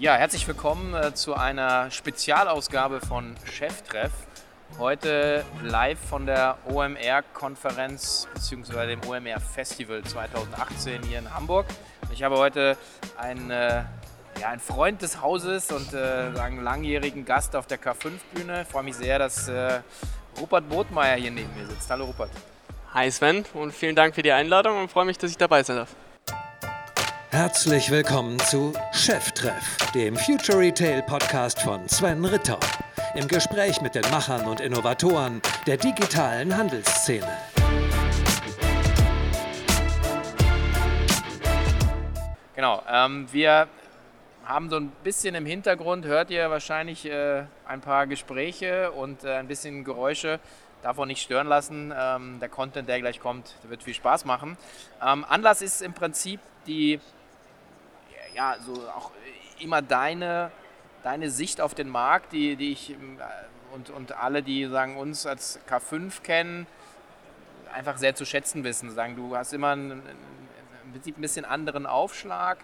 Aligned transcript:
Ja, 0.00 0.16
herzlich 0.16 0.48
willkommen 0.48 0.92
äh, 0.92 1.14
zu 1.14 1.34
einer 1.34 1.88
Spezialausgabe 1.88 3.00
von 3.00 3.36
Cheftreff. 3.44 4.10
Heute 4.76 5.44
live 5.62 6.00
von 6.00 6.26
der 6.26 6.58
OMR-Konferenz 6.68 8.26
bzw. 8.34 8.88
dem 8.88 9.08
OMR-Festival 9.08 10.02
2018 10.02 11.00
hier 11.04 11.20
in 11.20 11.32
Hamburg. 11.32 11.66
Ich 12.12 12.24
habe 12.24 12.38
heute 12.38 12.76
einen, 13.16 13.52
äh, 13.52 13.84
ja, 14.40 14.48
einen 14.48 14.60
Freund 14.60 15.00
des 15.00 15.20
Hauses 15.20 15.70
und 15.70 15.94
äh, 15.94 16.32
einen 16.40 16.64
langjährigen 16.64 17.24
Gast 17.24 17.54
auf 17.54 17.68
der 17.68 17.80
K5-Bühne. 17.80 18.62
Ich 18.62 18.68
freue 18.68 18.82
mich 18.82 18.96
sehr, 18.96 19.20
dass 19.20 19.46
äh, 19.46 19.80
Rupert 20.40 20.68
Botmeier 20.68 21.14
hier 21.14 21.30
neben 21.30 21.54
mir 21.56 21.68
sitzt. 21.68 21.88
Hallo 21.88 22.06
Rupert. 22.06 22.30
Hi 22.92 23.08
Sven 23.12 23.44
und 23.54 23.72
vielen 23.72 23.94
Dank 23.94 24.16
für 24.16 24.22
die 24.22 24.32
Einladung 24.32 24.76
und 24.76 24.90
freue 24.90 25.04
mich, 25.04 25.18
dass 25.18 25.30
ich 25.30 25.38
dabei 25.38 25.62
sein 25.62 25.76
darf. 25.76 25.94
Herzlich 27.34 27.90
willkommen 27.90 28.38
zu 28.38 28.72
Cheftreff, 28.92 29.76
dem 29.92 30.16
Future 30.16 30.56
Retail 30.56 31.02
Podcast 31.02 31.60
von 31.60 31.88
Sven 31.88 32.24
Ritter. 32.24 32.60
Im 33.16 33.26
Gespräch 33.26 33.80
mit 33.80 33.96
den 33.96 34.08
Machern 34.12 34.46
und 34.46 34.60
Innovatoren 34.60 35.42
der 35.66 35.76
digitalen 35.76 36.56
Handelsszene. 36.56 37.26
Genau, 42.54 42.84
ähm, 42.88 43.26
wir 43.32 43.66
haben 44.44 44.70
so 44.70 44.76
ein 44.76 44.92
bisschen 45.02 45.34
im 45.34 45.44
Hintergrund, 45.44 46.06
hört 46.06 46.30
ihr 46.30 46.48
wahrscheinlich 46.50 47.04
äh, 47.04 47.46
ein 47.66 47.80
paar 47.80 48.06
Gespräche 48.06 48.92
und 48.92 49.24
äh, 49.24 49.34
ein 49.34 49.48
bisschen 49.48 49.82
Geräusche. 49.82 50.38
Davon 50.84 51.08
nicht 51.08 51.22
stören 51.22 51.48
lassen. 51.48 51.92
Ähm, 51.98 52.38
der 52.38 52.48
Content, 52.48 52.88
der 52.88 53.00
gleich 53.00 53.18
kommt, 53.18 53.56
wird 53.64 53.82
viel 53.82 53.94
Spaß 53.94 54.24
machen. 54.24 54.56
Ähm, 55.04 55.24
Anlass 55.28 55.62
ist 55.62 55.82
im 55.82 55.94
Prinzip 55.94 56.38
die 56.66 57.00
ja, 58.34 58.56
so 58.64 58.72
auch 58.88 59.10
immer 59.58 59.82
deine, 59.82 60.50
deine 61.02 61.30
Sicht 61.30 61.60
auf 61.60 61.74
den 61.74 61.88
Markt, 61.88 62.32
die, 62.32 62.56
die 62.56 62.72
ich 62.72 62.90
ähm, 62.90 63.18
und, 63.72 63.90
und 63.90 64.12
alle, 64.12 64.42
die 64.42 64.66
sagen, 64.66 64.96
uns 64.96 65.26
als 65.26 65.58
K5 65.68 66.22
kennen, 66.22 66.66
einfach 67.72 67.98
sehr 67.98 68.14
zu 68.14 68.24
schätzen 68.24 68.62
wissen. 68.62 68.90
Sagen, 68.90 69.16
du 69.16 69.36
hast 69.36 69.52
immer 69.52 69.72
im 69.72 70.02
Prinzip 70.92 71.18
ein 71.18 71.22
bisschen 71.22 71.44
anderen 71.44 71.86
Aufschlag, 71.86 72.58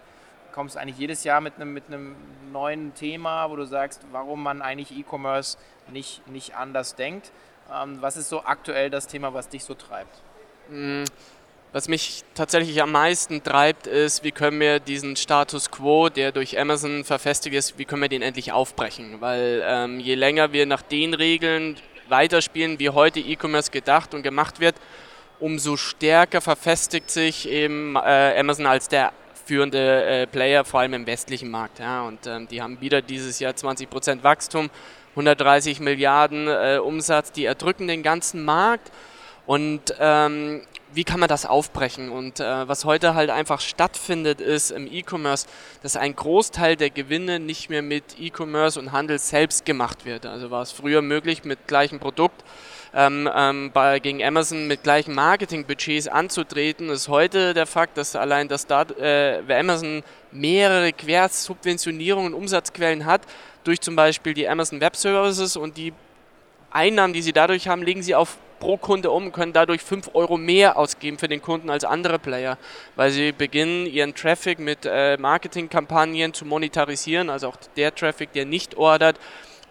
kommst 0.53 0.77
eigentlich 0.77 0.97
jedes 0.97 1.23
Jahr 1.25 1.41
mit 1.41 1.55
einem, 1.55 1.73
mit 1.73 1.87
einem 1.87 2.15
neuen 2.51 2.93
Thema, 2.93 3.49
wo 3.49 3.57
du 3.57 3.65
sagst, 3.65 4.05
warum 4.11 4.41
man 4.41 4.61
eigentlich 4.61 4.97
E-Commerce 4.97 5.57
nicht, 5.89 6.25
nicht 6.27 6.55
anders 6.55 6.95
denkt. 6.95 7.31
Ähm, 7.71 8.01
was 8.01 8.15
ist 8.15 8.29
so 8.29 8.43
aktuell 8.43 8.89
das 8.89 9.07
Thema, 9.07 9.33
was 9.33 9.49
dich 9.49 9.63
so 9.63 9.73
treibt? 9.73 10.15
Mm, 10.69 11.03
was 11.73 11.87
mich 11.87 12.23
tatsächlich 12.35 12.81
am 12.81 12.91
meisten 12.91 13.43
treibt, 13.43 13.87
ist, 13.87 14.23
wie 14.23 14.31
können 14.31 14.59
wir 14.59 14.79
diesen 14.79 15.15
Status 15.15 15.71
quo, 15.71 16.09
der 16.09 16.31
durch 16.31 16.59
Amazon 16.59 17.05
verfestigt 17.05 17.55
ist, 17.55 17.77
wie 17.77 17.85
können 17.85 18.01
wir 18.01 18.09
den 18.09 18.21
endlich 18.21 18.51
aufbrechen? 18.51 19.21
Weil 19.21 19.63
ähm, 19.65 19.99
je 19.99 20.15
länger 20.15 20.51
wir 20.51 20.65
nach 20.65 20.81
den 20.81 21.13
Regeln 21.13 21.77
weiterspielen, 22.09 22.77
wie 22.79 22.89
heute 22.89 23.21
E-Commerce 23.21 23.71
gedacht 23.71 24.13
und 24.13 24.21
gemacht 24.21 24.59
wird, 24.59 24.75
umso 25.39 25.77
stärker 25.77 26.41
verfestigt 26.41 27.09
sich 27.09 27.47
eben 27.47 27.95
äh, 27.95 28.35
Amazon 28.37 28.65
als 28.65 28.89
der 28.89 29.13
führende 29.45 30.03
äh, 30.03 30.27
Player, 30.27 30.65
vor 30.65 30.81
allem 30.81 30.93
im 30.93 31.07
westlichen 31.07 31.49
Markt. 31.49 31.79
Ja. 31.79 32.03
Und 32.03 32.27
ähm, 32.27 32.47
die 32.49 32.61
haben 32.61 32.79
wieder 32.81 33.01
dieses 33.01 33.39
Jahr 33.39 33.53
20% 33.53 34.23
Wachstum, 34.23 34.69
130 35.11 35.79
Milliarden 35.79 36.47
äh, 36.47 36.79
Umsatz, 36.83 37.31
die 37.31 37.45
erdrücken 37.45 37.87
den 37.87 38.03
ganzen 38.03 38.43
Markt. 38.43 38.91
Und 39.51 39.95
ähm, 39.99 40.61
wie 40.93 41.03
kann 41.03 41.19
man 41.19 41.27
das 41.27 41.45
aufbrechen? 41.45 42.09
Und 42.09 42.39
äh, 42.39 42.69
was 42.69 42.85
heute 42.85 43.15
halt 43.15 43.29
einfach 43.29 43.59
stattfindet, 43.59 44.39
ist 44.39 44.71
im 44.71 44.87
E-Commerce, 44.89 45.45
dass 45.83 45.97
ein 45.97 46.15
Großteil 46.15 46.77
der 46.77 46.89
Gewinne 46.89 47.37
nicht 47.37 47.69
mehr 47.69 47.81
mit 47.81 48.17
E-Commerce 48.17 48.79
und 48.79 48.93
Handel 48.93 49.19
selbst 49.19 49.65
gemacht 49.65 50.05
wird. 50.05 50.25
Also 50.25 50.51
war 50.51 50.61
es 50.61 50.71
früher 50.71 51.01
möglich, 51.01 51.43
mit 51.43 51.67
gleichem 51.67 51.99
Produkt 51.99 52.45
ähm, 52.93 53.29
ähm, 53.35 53.71
bei, 53.73 53.99
gegen 53.99 54.23
Amazon 54.23 54.67
mit 54.67 54.83
gleichen 54.83 55.13
Marketingbudgets 55.15 56.07
anzutreten, 56.07 56.89
ist 56.89 57.09
heute 57.09 57.53
der 57.53 57.65
Fakt, 57.65 57.97
dass 57.97 58.15
allein 58.15 58.47
das 58.47 58.61
Start, 58.61 58.97
äh, 58.99 59.41
Amazon 59.49 60.01
mehrere 60.31 60.93
Quersubventionierungen, 60.93 62.33
Umsatzquellen 62.33 63.05
hat, 63.05 63.23
durch 63.65 63.81
zum 63.81 63.97
Beispiel 63.97 64.33
die 64.33 64.47
Amazon 64.47 64.79
Web 64.79 64.95
Services 64.95 65.57
und 65.57 65.75
die 65.75 65.91
Einnahmen, 66.71 67.11
die 67.11 67.21
sie 67.21 67.33
dadurch 67.33 67.67
haben, 67.67 67.83
legen 67.83 68.01
sie 68.01 68.15
auf 68.15 68.37
pro 68.61 68.77
Kunde 68.77 69.11
um, 69.11 69.33
können 69.33 69.51
dadurch 69.51 69.81
5 69.81 70.11
Euro 70.13 70.37
mehr 70.37 70.77
ausgeben 70.77 71.17
für 71.17 71.27
den 71.27 71.41
Kunden 71.41 71.69
als 71.69 71.83
andere 71.83 72.19
Player, 72.19 72.57
weil 72.95 73.11
sie 73.11 73.33
beginnen, 73.33 73.85
ihren 73.85 74.15
Traffic 74.15 74.59
mit 74.59 74.85
äh, 74.85 75.17
Marketingkampagnen 75.17 76.33
zu 76.33 76.45
monetarisieren, 76.45 77.29
also 77.29 77.49
auch 77.49 77.57
der 77.75 77.93
Traffic, 77.93 78.31
der 78.31 78.45
nicht 78.45 78.77
ordert, 78.77 79.19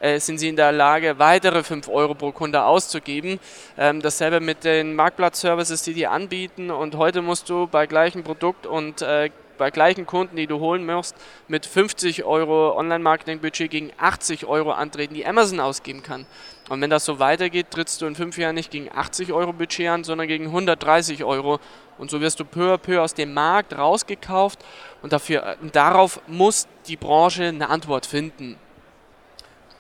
äh, 0.01 0.19
sind 0.19 0.39
sie 0.39 0.49
in 0.49 0.57
der 0.57 0.73
Lage, 0.73 1.19
weitere 1.19 1.63
5 1.63 1.89
Euro 1.89 2.15
pro 2.15 2.33
Kunde 2.33 2.65
auszugeben. 2.65 3.39
Ähm, 3.79 4.03
dasselbe 4.03 4.41
mit 4.41 4.65
den 4.65 4.95
Marktplatzservices, 4.95 5.83
die 5.83 5.95
die 5.95 6.07
anbieten 6.07 6.71
und 6.71 6.97
heute 6.97 7.23
musst 7.23 7.49
du 7.49 7.67
bei 7.67 7.87
gleichem 7.87 8.25
Produkt 8.25 8.67
und 8.67 9.03
äh, 9.03 9.31
bei 9.61 9.71
gleichen 9.71 10.07
Kunden, 10.07 10.37
die 10.37 10.47
du 10.47 10.59
holen 10.59 10.87
möchtest, 10.87 11.15
mit 11.47 11.67
50 11.67 12.25
Euro 12.25 12.75
Online-Marketing-Budget 12.79 13.71
gegen 13.71 13.93
80 13.99 14.47
Euro 14.47 14.73
antreten, 14.73 15.13
die 15.13 15.27
Amazon 15.27 15.61
ausgeben 15.61 16.03
kann. 16.03 16.25
Und 16.71 16.81
wenn 16.81 16.89
das 16.89 17.05
so 17.05 17.19
weitergeht, 17.19 17.71
trittst 17.71 18.01
du 18.01 18.07
in 18.07 18.15
fünf 18.15 18.39
Jahren 18.39 18.55
nicht 18.55 18.71
gegen 18.71 18.91
80 18.91 19.35
Euro 19.35 19.53
Budget 19.53 19.89
an, 19.89 20.03
sondern 20.03 20.29
gegen 20.29 20.47
130 20.47 21.25
Euro. 21.25 21.61
Und 21.99 22.11
so 22.11 22.23
wirst 22.23 22.41
du 22.41 22.47
peu 22.47 22.73
à 22.73 22.79
peu 22.79 23.03
aus 23.03 23.13
dem 23.13 23.35
Markt 23.35 23.77
rausgekauft 23.77 24.65
und 25.03 25.13
dafür, 25.13 25.59
darauf 25.73 26.23
muss 26.27 26.67
die 26.87 26.97
Branche 26.97 27.45
eine 27.45 27.69
Antwort 27.69 28.07
finden. 28.07 28.57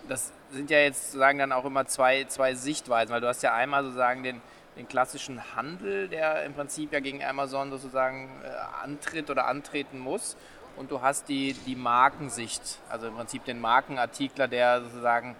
Das 0.06 0.30
sind 0.50 0.68
ja 0.68 0.80
jetzt 0.80 1.06
sozusagen 1.06 1.38
dann 1.38 1.52
auch 1.52 1.64
immer 1.64 1.86
zwei, 1.86 2.24
zwei 2.24 2.54
Sichtweisen, 2.54 3.14
weil 3.14 3.22
du 3.22 3.28
hast 3.28 3.42
ja 3.42 3.54
einmal 3.54 3.82
sozusagen 3.82 4.22
den, 4.24 4.42
den 4.76 4.88
klassischen 4.88 5.54
Handel, 5.56 6.08
der 6.08 6.44
im 6.44 6.54
Prinzip 6.54 6.92
ja 6.92 7.00
gegen 7.00 7.22
Amazon 7.24 7.70
sozusagen 7.70 8.30
äh, 8.42 8.48
antritt 8.82 9.30
oder 9.30 9.46
antreten 9.46 9.98
muss. 9.98 10.36
Und 10.76 10.90
du 10.90 11.02
hast 11.02 11.28
die, 11.28 11.54
die 11.66 11.76
Markensicht, 11.76 12.78
also 12.88 13.08
im 13.08 13.14
Prinzip 13.14 13.44
den 13.44 13.60
Markenartikler, 13.60 14.48
der 14.48 14.82
sozusagen 14.82 15.36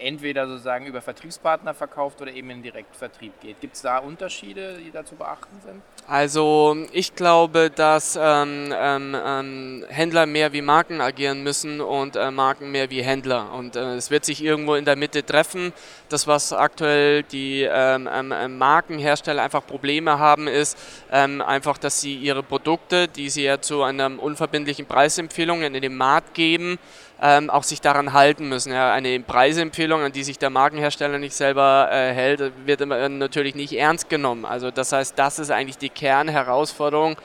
entweder 0.00 0.46
sozusagen 0.46 0.86
über 0.86 1.00
Vertriebspartner 1.00 1.74
verkauft 1.74 2.20
oder 2.20 2.32
eben 2.32 2.50
in 2.50 2.62
Direktvertrieb 2.62 3.40
geht. 3.40 3.60
Gibt 3.60 3.74
es 3.74 3.82
da 3.82 3.98
Unterschiede, 3.98 4.78
die 4.78 4.90
da 4.90 5.04
zu 5.04 5.14
beachten 5.16 5.60
sind? 5.64 5.82
Also 6.06 6.76
ich 6.92 7.14
glaube, 7.14 7.70
dass 7.70 8.18
ähm, 8.20 8.72
ähm, 8.74 9.16
ähm, 9.26 9.84
Händler 9.88 10.26
mehr 10.26 10.52
wie 10.52 10.62
Marken 10.62 11.00
agieren 11.00 11.42
müssen 11.42 11.80
und 11.80 12.16
äh, 12.16 12.30
Marken 12.30 12.70
mehr 12.70 12.90
wie 12.90 13.02
Händler. 13.02 13.52
Und 13.52 13.76
äh, 13.76 13.96
es 13.96 14.10
wird 14.10 14.24
sich 14.24 14.42
irgendwo 14.42 14.74
in 14.74 14.84
der 14.84 14.96
Mitte 14.96 15.24
treffen. 15.24 15.72
Das, 16.08 16.26
was 16.26 16.52
aktuell 16.52 17.24
die 17.24 17.62
ähm, 17.62 18.08
ähm, 18.10 18.32
ähm, 18.32 18.58
Markenhersteller 18.58 19.42
einfach 19.42 19.66
Probleme 19.66 20.18
haben, 20.18 20.48
ist 20.48 20.78
einfach, 21.10 21.78
dass 21.78 22.00
sie 22.00 22.14
ihre 22.14 22.42
Produkte, 22.42 23.08
die 23.08 23.30
sie 23.30 23.44
ja 23.44 23.60
zu 23.60 23.82
einer 23.82 24.22
unverbindlichen 24.22 24.86
Preisempfehlung 24.86 25.62
in 25.62 25.72
den 25.72 25.96
Markt 25.96 26.34
geben, 26.34 26.78
ähm, 27.20 27.50
auch 27.50 27.62
sich 27.62 27.80
daran 27.80 28.12
halten 28.12 28.48
müssen. 28.48 28.72
Ja, 28.72 28.92
eine 28.92 29.18
Preisempfehlung, 29.20 30.02
an 30.02 30.12
die 30.12 30.22
sich 30.22 30.38
der 30.38 30.50
Markenhersteller 30.50 31.18
nicht 31.18 31.34
selber 31.34 31.88
äh, 31.90 32.12
hält, 32.12 32.52
wird 32.66 32.86
natürlich 32.86 33.54
nicht 33.54 33.72
ernst 33.72 34.08
genommen. 34.08 34.44
Also 34.44 34.70
das 34.70 34.92
heißt, 34.92 35.18
das 35.18 35.38
ist 35.38 35.50
eigentlich 35.50 35.78
die 35.78 35.90
Kernherausforderung, 35.90 37.16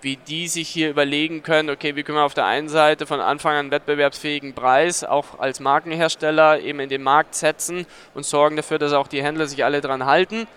wie 0.00 0.16
die 0.16 0.48
sich 0.48 0.68
hier 0.68 0.90
überlegen 0.90 1.42
können, 1.42 1.70
okay, 1.70 1.94
wie 1.94 2.02
können 2.02 2.18
wir 2.18 2.24
auf 2.24 2.34
der 2.34 2.46
einen 2.46 2.68
Seite 2.68 3.06
von 3.06 3.20
Anfang 3.20 3.52
an 3.52 3.58
einen 3.58 3.70
wettbewerbsfähigen 3.70 4.52
Preis 4.52 5.04
auch 5.04 5.38
als 5.38 5.60
Markenhersteller 5.60 6.60
eben 6.60 6.80
in 6.80 6.88
den 6.88 7.02
Markt 7.02 7.34
setzen 7.34 7.86
und 8.14 8.26
sorgen 8.26 8.56
dafür, 8.56 8.78
dass 8.78 8.92
auch 8.92 9.06
die 9.06 9.22
Händler 9.22 9.46
sich 9.46 9.64
alle 9.64 9.80
daran 9.80 10.04
halten. 10.04 10.48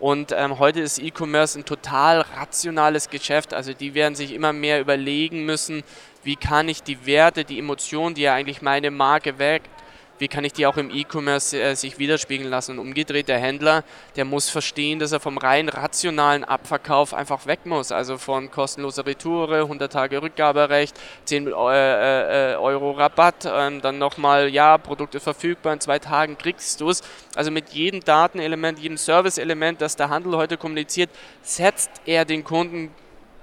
Und 0.00 0.32
ähm, 0.36 0.58
heute 0.58 0.80
ist 0.80 0.98
E-Commerce 0.98 1.58
ein 1.58 1.64
total 1.64 2.22
rationales 2.36 3.10
Geschäft. 3.10 3.54
Also 3.54 3.72
die 3.72 3.94
werden 3.94 4.14
sich 4.14 4.34
immer 4.34 4.52
mehr 4.52 4.80
überlegen 4.80 5.44
müssen, 5.44 5.84
wie 6.24 6.36
kann 6.36 6.68
ich 6.68 6.82
die 6.82 7.06
Werte, 7.06 7.44
die 7.44 7.58
Emotionen, 7.58 8.14
die 8.14 8.22
ja 8.22 8.34
eigentlich 8.34 8.62
meine 8.62 8.90
Marke 8.90 9.38
weckt, 9.38 9.70
wie 10.18 10.28
kann 10.28 10.44
ich 10.44 10.52
die 10.52 10.66
auch 10.66 10.76
im 10.76 10.90
E-Commerce 10.90 11.60
äh, 11.60 11.74
sich 11.74 11.98
widerspiegeln 11.98 12.48
lassen. 12.48 12.78
Und 12.78 12.86
umgedreht, 12.86 13.28
der 13.28 13.38
Händler, 13.38 13.84
der 14.16 14.24
muss 14.24 14.48
verstehen, 14.48 14.98
dass 14.98 15.12
er 15.12 15.20
vom 15.20 15.38
rein 15.38 15.68
rationalen 15.68 16.44
Abverkauf 16.44 17.14
einfach 17.14 17.46
weg 17.46 17.66
muss. 17.66 17.90
Also 17.90 18.16
von 18.18 18.50
kostenloser 18.50 19.06
Retoure, 19.06 19.62
100 19.62 19.92
Tage 19.92 20.22
Rückgaberecht, 20.22 20.96
10 21.24 21.48
äh, 21.48 21.50
äh, 21.50 22.56
Euro 22.56 22.92
Rabatt, 22.92 23.44
ähm, 23.46 23.80
dann 23.80 23.98
nochmal, 23.98 24.48
ja, 24.48 24.78
Produkte 24.78 25.20
verfügbar, 25.20 25.72
in 25.72 25.80
zwei 25.80 25.98
Tagen 25.98 26.38
kriegst 26.38 26.80
du 26.80 26.90
es. 26.90 27.02
Also 27.34 27.50
mit 27.50 27.70
jedem 27.70 28.00
Datenelement, 28.00 28.78
jedem 28.78 28.96
Service-Element, 28.96 29.80
das 29.80 29.96
der 29.96 30.10
Handel 30.10 30.36
heute 30.36 30.56
kommuniziert, 30.56 31.10
setzt 31.42 31.90
er 32.06 32.24
den 32.24 32.44
Kunden 32.44 32.90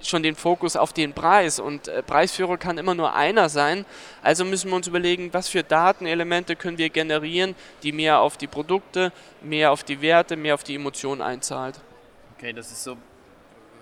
schon 0.07 0.23
den 0.23 0.35
Fokus 0.35 0.75
auf 0.75 0.93
den 0.93 1.13
Preis 1.13 1.59
und 1.59 1.87
äh, 1.87 2.03
Preisführer 2.03 2.57
kann 2.57 2.77
immer 2.77 2.95
nur 2.95 3.13
einer 3.13 3.49
sein. 3.49 3.85
Also 4.21 4.45
müssen 4.45 4.69
wir 4.69 4.75
uns 4.75 4.87
überlegen, 4.87 5.33
was 5.33 5.49
für 5.49 5.63
Datenelemente 5.63 6.55
können 6.55 6.77
wir 6.77 6.89
generieren, 6.89 7.55
die 7.83 7.91
mehr 7.91 8.19
auf 8.19 8.37
die 8.37 8.47
Produkte, 8.47 9.11
mehr 9.41 9.71
auf 9.71 9.83
die 9.83 10.01
Werte, 10.01 10.35
mehr 10.35 10.53
auf 10.53 10.63
die 10.63 10.75
Emotionen 10.75 11.21
einzahlt. 11.21 11.79
Okay, 12.37 12.53
das 12.53 12.71
ist 12.71 12.83
so 12.83 12.97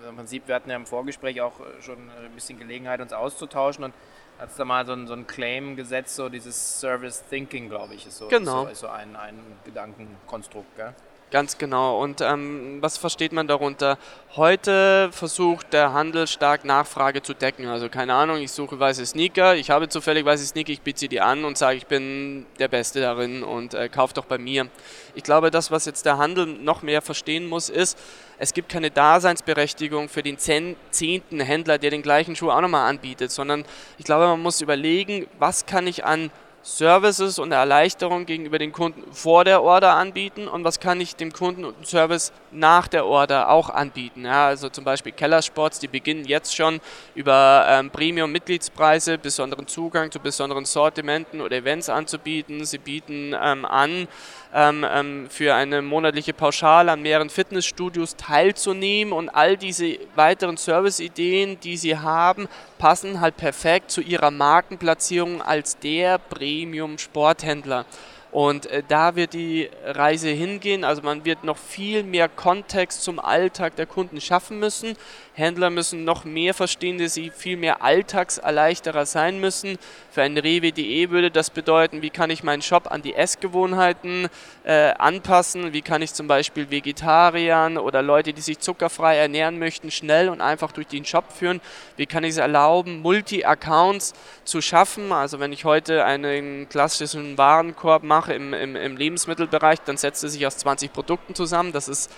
im 0.08 0.16
Prinzip, 0.16 0.48
wir 0.48 0.54
hatten 0.54 0.70
ja 0.70 0.76
im 0.76 0.86
Vorgespräch 0.86 1.40
auch 1.40 1.60
äh, 1.60 1.82
schon 1.82 1.98
ein 1.98 2.32
bisschen 2.34 2.58
Gelegenheit, 2.58 3.00
uns 3.00 3.12
auszutauschen 3.12 3.84
und 3.84 3.94
Hat 4.38 4.48
es 4.48 4.56
da 4.56 4.64
mal 4.64 4.86
so 4.86 4.92
ein, 4.92 5.06
so 5.06 5.12
ein 5.12 5.26
Claim 5.26 5.76
gesetzt, 5.76 6.16
so 6.16 6.30
dieses 6.30 6.80
Service 6.80 7.22
Thinking, 7.28 7.68
glaube 7.68 7.94
ich, 7.94 8.06
ist 8.06 8.16
so, 8.16 8.28
genau. 8.28 8.62
ist 8.62 8.66
so, 8.66 8.72
ist 8.72 8.80
so 8.80 8.88
ein, 8.88 9.14
ein 9.14 9.38
Gedankenkonstrukt. 9.64 10.76
Gell? 10.76 10.94
Ganz 11.30 11.58
genau. 11.58 12.02
Und 12.02 12.20
ähm, 12.22 12.78
was 12.80 12.98
versteht 12.98 13.32
man 13.32 13.46
darunter? 13.46 13.98
Heute 14.34 15.10
versucht 15.12 15.72
der 15.72 15.92
Handel 15.92 16.26
stark 16.26 16.64
Nachfrage 16.64 17.22
zu 17.22 17.34
decken. 17.34 17.68
Also 17.68 17.88
keine 17.88 18.14
Ahnung, 18.14 18.38
ich 18.38 18.50
suche 18.50 18.80
weiße 18.80 19.06
Sneaker, 19.06 19.54
ich 19.54 19.70
habe 19.70 19.88
zufällig 19.88 20.24
weiße 20.24 20.44
Sneaker, 20.44 20.72
ich 20.72 20.82
biete 20.82 20.98
sie 20.98 21.08
dir 21.08 21.24
an 21.24 21.44
und 21.44 21.56
sage, 21.56 21.76
ich 21.76 21.86
bin 21.86 22.46
der 22.58 22.66
Beste 22.66 23.00
darin 23.00 23.44
und 23.44 23.74
äh, 23.74 23.88
kauf 23.88 24.12
doch 24.12 24.24
bei 24.24 24.38
mir. 24.38 24.66
Ich 25.14 25.22
glaube, 25.22 25.52
das, 25.52 25.70
was 25.70 25.84
jetzt 25.84 26.04
der 26.04 26.18
Handel 26.18 26.46
noch 26.46 26.82
mehr 26.82 27.00
verstehen 27.00 27.46
muss, 27.46 27.68
ist, 27.68 27.96
es 28.38 28.52
gibt 28.52 28.68
keine 28.68 28.90
Daseinsberechtigung 28.90 30.08
für 30.08 30.24
den 30.24 30.36
zehnten 30.36 31.40
Händler, 31.40 31.78
der 31.78 31.90
den 31.90 32.02
gleichen 32.02 32.34
Schuh 32.34 32.50
auch 32.50 32.60
nochmal 32.60 32.90
anbietet, 32.90 33.30
sondern 33.30 33.64
ich 33.98 34.04
glaube, 34.04 34.26
man 34.26 34.42
muss 34.42 34.60
überlegen, 34.60 35.28
was 35.38 35.66
kann 35.66 35.86
ich 35.86 36.04
an 36.04 36.32
Services 36.62 37.38
und 37.38 37.52
Erleichterung 37.52 38.26
gegenüber 38.26 38.58
den 38.58 38.72
Kunden 38.72 39.12
vor 39.12 39.44
der 39.44 39.62
Order 39.62 39.94
anbieten 39.94 40.46
und 40.46 40.62
was 40.62 40.78
kann 40.78 41.00
ich 41.00 41.16
dem 41.16 41.32
Kunden 41.32 41.64
und 41.64 41.86
Service 41.86 42.32
nach 42.50 42.86
der 42.86 43.06
Order 43.06 43.48
auch 43.48 43.70
anbieten. 43.70 44.26
Ja, 44.26 44.48
also 44.48 44.68
zum 44.68 44.84
Beispiel 44.84 45.12
Kellersports, 45.12 45.78
die 45.78 45.88
beginnen 45.88 46.26
jetzt 46.26 46.54
schon 46.54 46.80
über 47.14 47.64
ähm, 47.66 47.90
Premium-Mitgliedspreise 47.90 49.16
besonderen 49.16 49.68
Zugang 49.68 50.10
zu 50.10 50.20
besonderen 50.20 50.66
Sortimenten 50.66 51.40
oder 51.40 51.56
Events 51.56 51.88
anzubieten. 51.88 52.66
Sie 52.66 52.78
bieten 52.78 53.34
ähm, 53.40 53.64
an, 53.64 54.06
ähm, 54.54 54.84
ähm, 54.88 55.26
für 55.30 55.54
eine 55.54 55.82
monatliche 55.82 56.32
Pauschale 56.32 56.90
an 56.92 57.02
mehreren 57.02 57.30
Fitnessstudios 57.30 58.16
teilzunehmen 58.16 59.12
und 59.12 59.28
all 59.28 59.56
diese 59.56 59.98
weiteren 60.16 60.56
Serviceideen, 60.56 61.60
die 61.60 61.76
sie 61.76 61.96
haben, 61.96 62.48
passen 62.78 63.20
halt 63.20 63.36
perfekt 63.36 63.90
zu 63.90 64.00
ihrer 64.00 64.30
Markenplatzierung 64.30 65.42
als 65.42 65.78
der 65.78 66.18
Premium-Sporthändler. 66.18 67.84
Und 68.32 68.66
äh, 68.66 68.82
da 68.86 69.16
wird 69.16 69.32
die 69.32 69.68
Reise 69.84 70.28
hingehen. 70.28 70.84
Also 70.84 71.02
man 71.02 71.24
wird 71.24 71.42
noch 71.42 71.56
viel 71.56 72.04
mehr 72.04 72.28
Kontext 72.28 73.02
zum 73.02 73.18
Alltag 73.18 73.74
der 73.76 73.86
Kunden 73.86 74.20
schaffen 74.20 74.60
müssen. 74.60 74.96
Händler 75.34 75.70
müssen 75.70 76.04
noch 76.04 76.24
mehr 76.24 76.54
verstehen, 76.54 76.98
dass 76.98 77.14
sie 77.14 77.30
viel 77.30 77.56
mehr 77.56 77.82
Alltagserleichterer 77.82 79.06
sein 79.06 79.40
müssen. 79.40 79.78
Für 80.10 80.22
ein 80.22 80.36
Rewe.de 80.36 81.10
würde 81.10 81.30
das 81.30 81.50
bedeuten, 81.50 82.02
wie 82.02 82.10
kann 82.10 82.30
ich 82.30 82.44
meinen 82.44 82.62
Shop 82.62 82.90
an 82.90 83.02
die 83.02 83.14
Essgewohnheiten 83.14 84.28
äh, 84.64 84.92
anpassen, 84.92 85.72
wie 85.72 85.82
kann 85.82 86.02
ich 86.02 86.12
zum 86.12 86.28
Beispiel 86.28 86.70
Vegetariern 86.70 87.78
oder 87.78 88.02
Leute, 88.02 88.32
die 88.32 88.42
sich 88.42 88.58
zuckerfrei 88.58 89.16
ernähren 89.16 89.58
möchten, 89.58 89.90
schnell 89.90 90.28
und 90.28 90.40
einfach 90.40 90.72
durch 90.72 90.88
den 90.88 91.04
Shop 91.04 91.32
führen, 91.32 91.60
wie 91.96 92.06
kann 92.06 92.24
ich 92.24 92.30
es 92.30 92.36
erlauben, 92.36 93.00
Multi-Accounts 93.00 94.12
zu 94.44 94.60
schaffen. 94.60 95.12
Also 95.12 95.40
wenn 95.40 95.52
ich 95.52 95.64
heute 95.64 96.04
einen 96.04 96.68
klassischen 96.68 97.38
Warenkorb 97.38 98.02
mache 98.02 98.19
im, 98.28 98.54
im, 98.54 98.76
im 98.76 98.96
Lebensmittelbereich, 98.96 99.80
dann 99.84 99.96
setzt 99.96 100.24
es 100.24 100.32
sich 100.32 100.46
aus 100.46 100.56
20 100.58 100.92
Produkten 100.92 101.34
zusammen. 101.34 101.72
Das 101.72 101.88
ist 101.88 102.10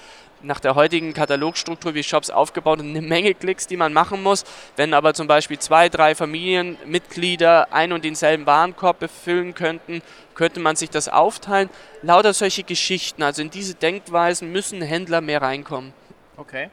nach 0.42 0.60
der 0.60 0.74
heutigen 0.74 1.14
Katalogstruktur 1.14 1.94
wie 1.94 2.02
Shops 2.02 2.30
aufgebaut 2.30 2.80
und 2.80 2.90
eine 2.90 3.02
Menge 3.02 3.34
Klicks, 3.34 3.66
die 3.66 3.76
man 3.76 3.92
machen 3.92 4.22
muss. 4.22 4.44
Wenn 4.76 4.94
aber 4.94 5.14
zum 5.14 5.26
Beispiel 5.26 5.58
zwei, 5.58 5.88
drei 5.88 6.14
Familienmitglieder 6.14 7.72
ein 7.72 7.92
und 7.92 8.04
denselben 8.04 8.46
Warenkorb 8.46 8.98
befüllen 8.98 9.54
könnten, 9.54 10.02
könnte 10.34 10.60
man 10.60 10.76
sich 10.76 10.90
das 10.90 11.08
aufteilen. 11.08 11.70
Lauter 12.02 12.32
solche 12.32 12.64
Geschichten, 12.64 13.22
also 13.22 13.42
in 13.42 13.50
diese 13.50 13.74
Denkweisen 13.74 14.50
müssen 14.50 14.82
Händler 14.82 15.20
mehr 15.20 15.42
reinkommen. 15.42 15.92
Okay. 16.36 16.70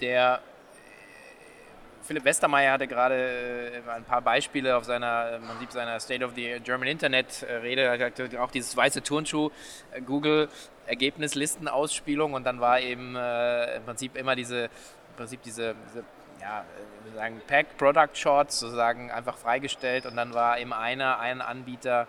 Der 0.00 0.40
Philipp 2.10 2.24
Westermeier 2.24 2.72
hatte 2.72 2.88
gerade 2.88 3.14
äh, 3.72 3.88
ein 3.88 4.02
paar 4.02 4.20
Beispiele 4.20 4.76
auf 4.76 4.82
seiner, 4.82 5.38
man 5.46 5.60
sieht 5.60 5.70
seiner 5.70 6.00
State 6.00 6.24
of 6.24 6.32
the 6.34 6.56
German 6.64 6.88
Internet 6.88 7.46
Rede, 7.62 7.82
er 7.82 8.04
hatte 8.04 8.42
auch 8.42 8.50
dieses 8.50 8.76
weiße 8.76 9.04
Turnschuh, 9.04 9.50
äh, 9.92 10.00
Google 10.00 10.48
Ergebnislistenausspielung 10.88 12.32
und 12.32 12.42
dann 12.42 12.60
war 12.60 12.80
eben 12.80 13.14
äh, 13.14 13.76
im 13.76 13.84
Prinzip 13.84 14.16
immer 14.16 14.34
diese, 14.34 14.64
im 14.64 15.16
Prinzip 15.18 15.40
diese, 15.42 15.76
diese 15.88 16.02
ja, 16.40 16.64
sagen 17.14 17.40
Packed 17.46 17.78
Product 17.78 18.14
Shorts 18.14 18.58
sozusagen 18.58 19.12
einfach 19.12 19.36
freigestellt 19.36 20.04
und 20.04 20.16
dann 20.16 20.34
war 20.34 20.58
eben 20.58 20.72
einer, 20.72 21.20
ein 21.20 21.40
Anbieter, 21.40 22.08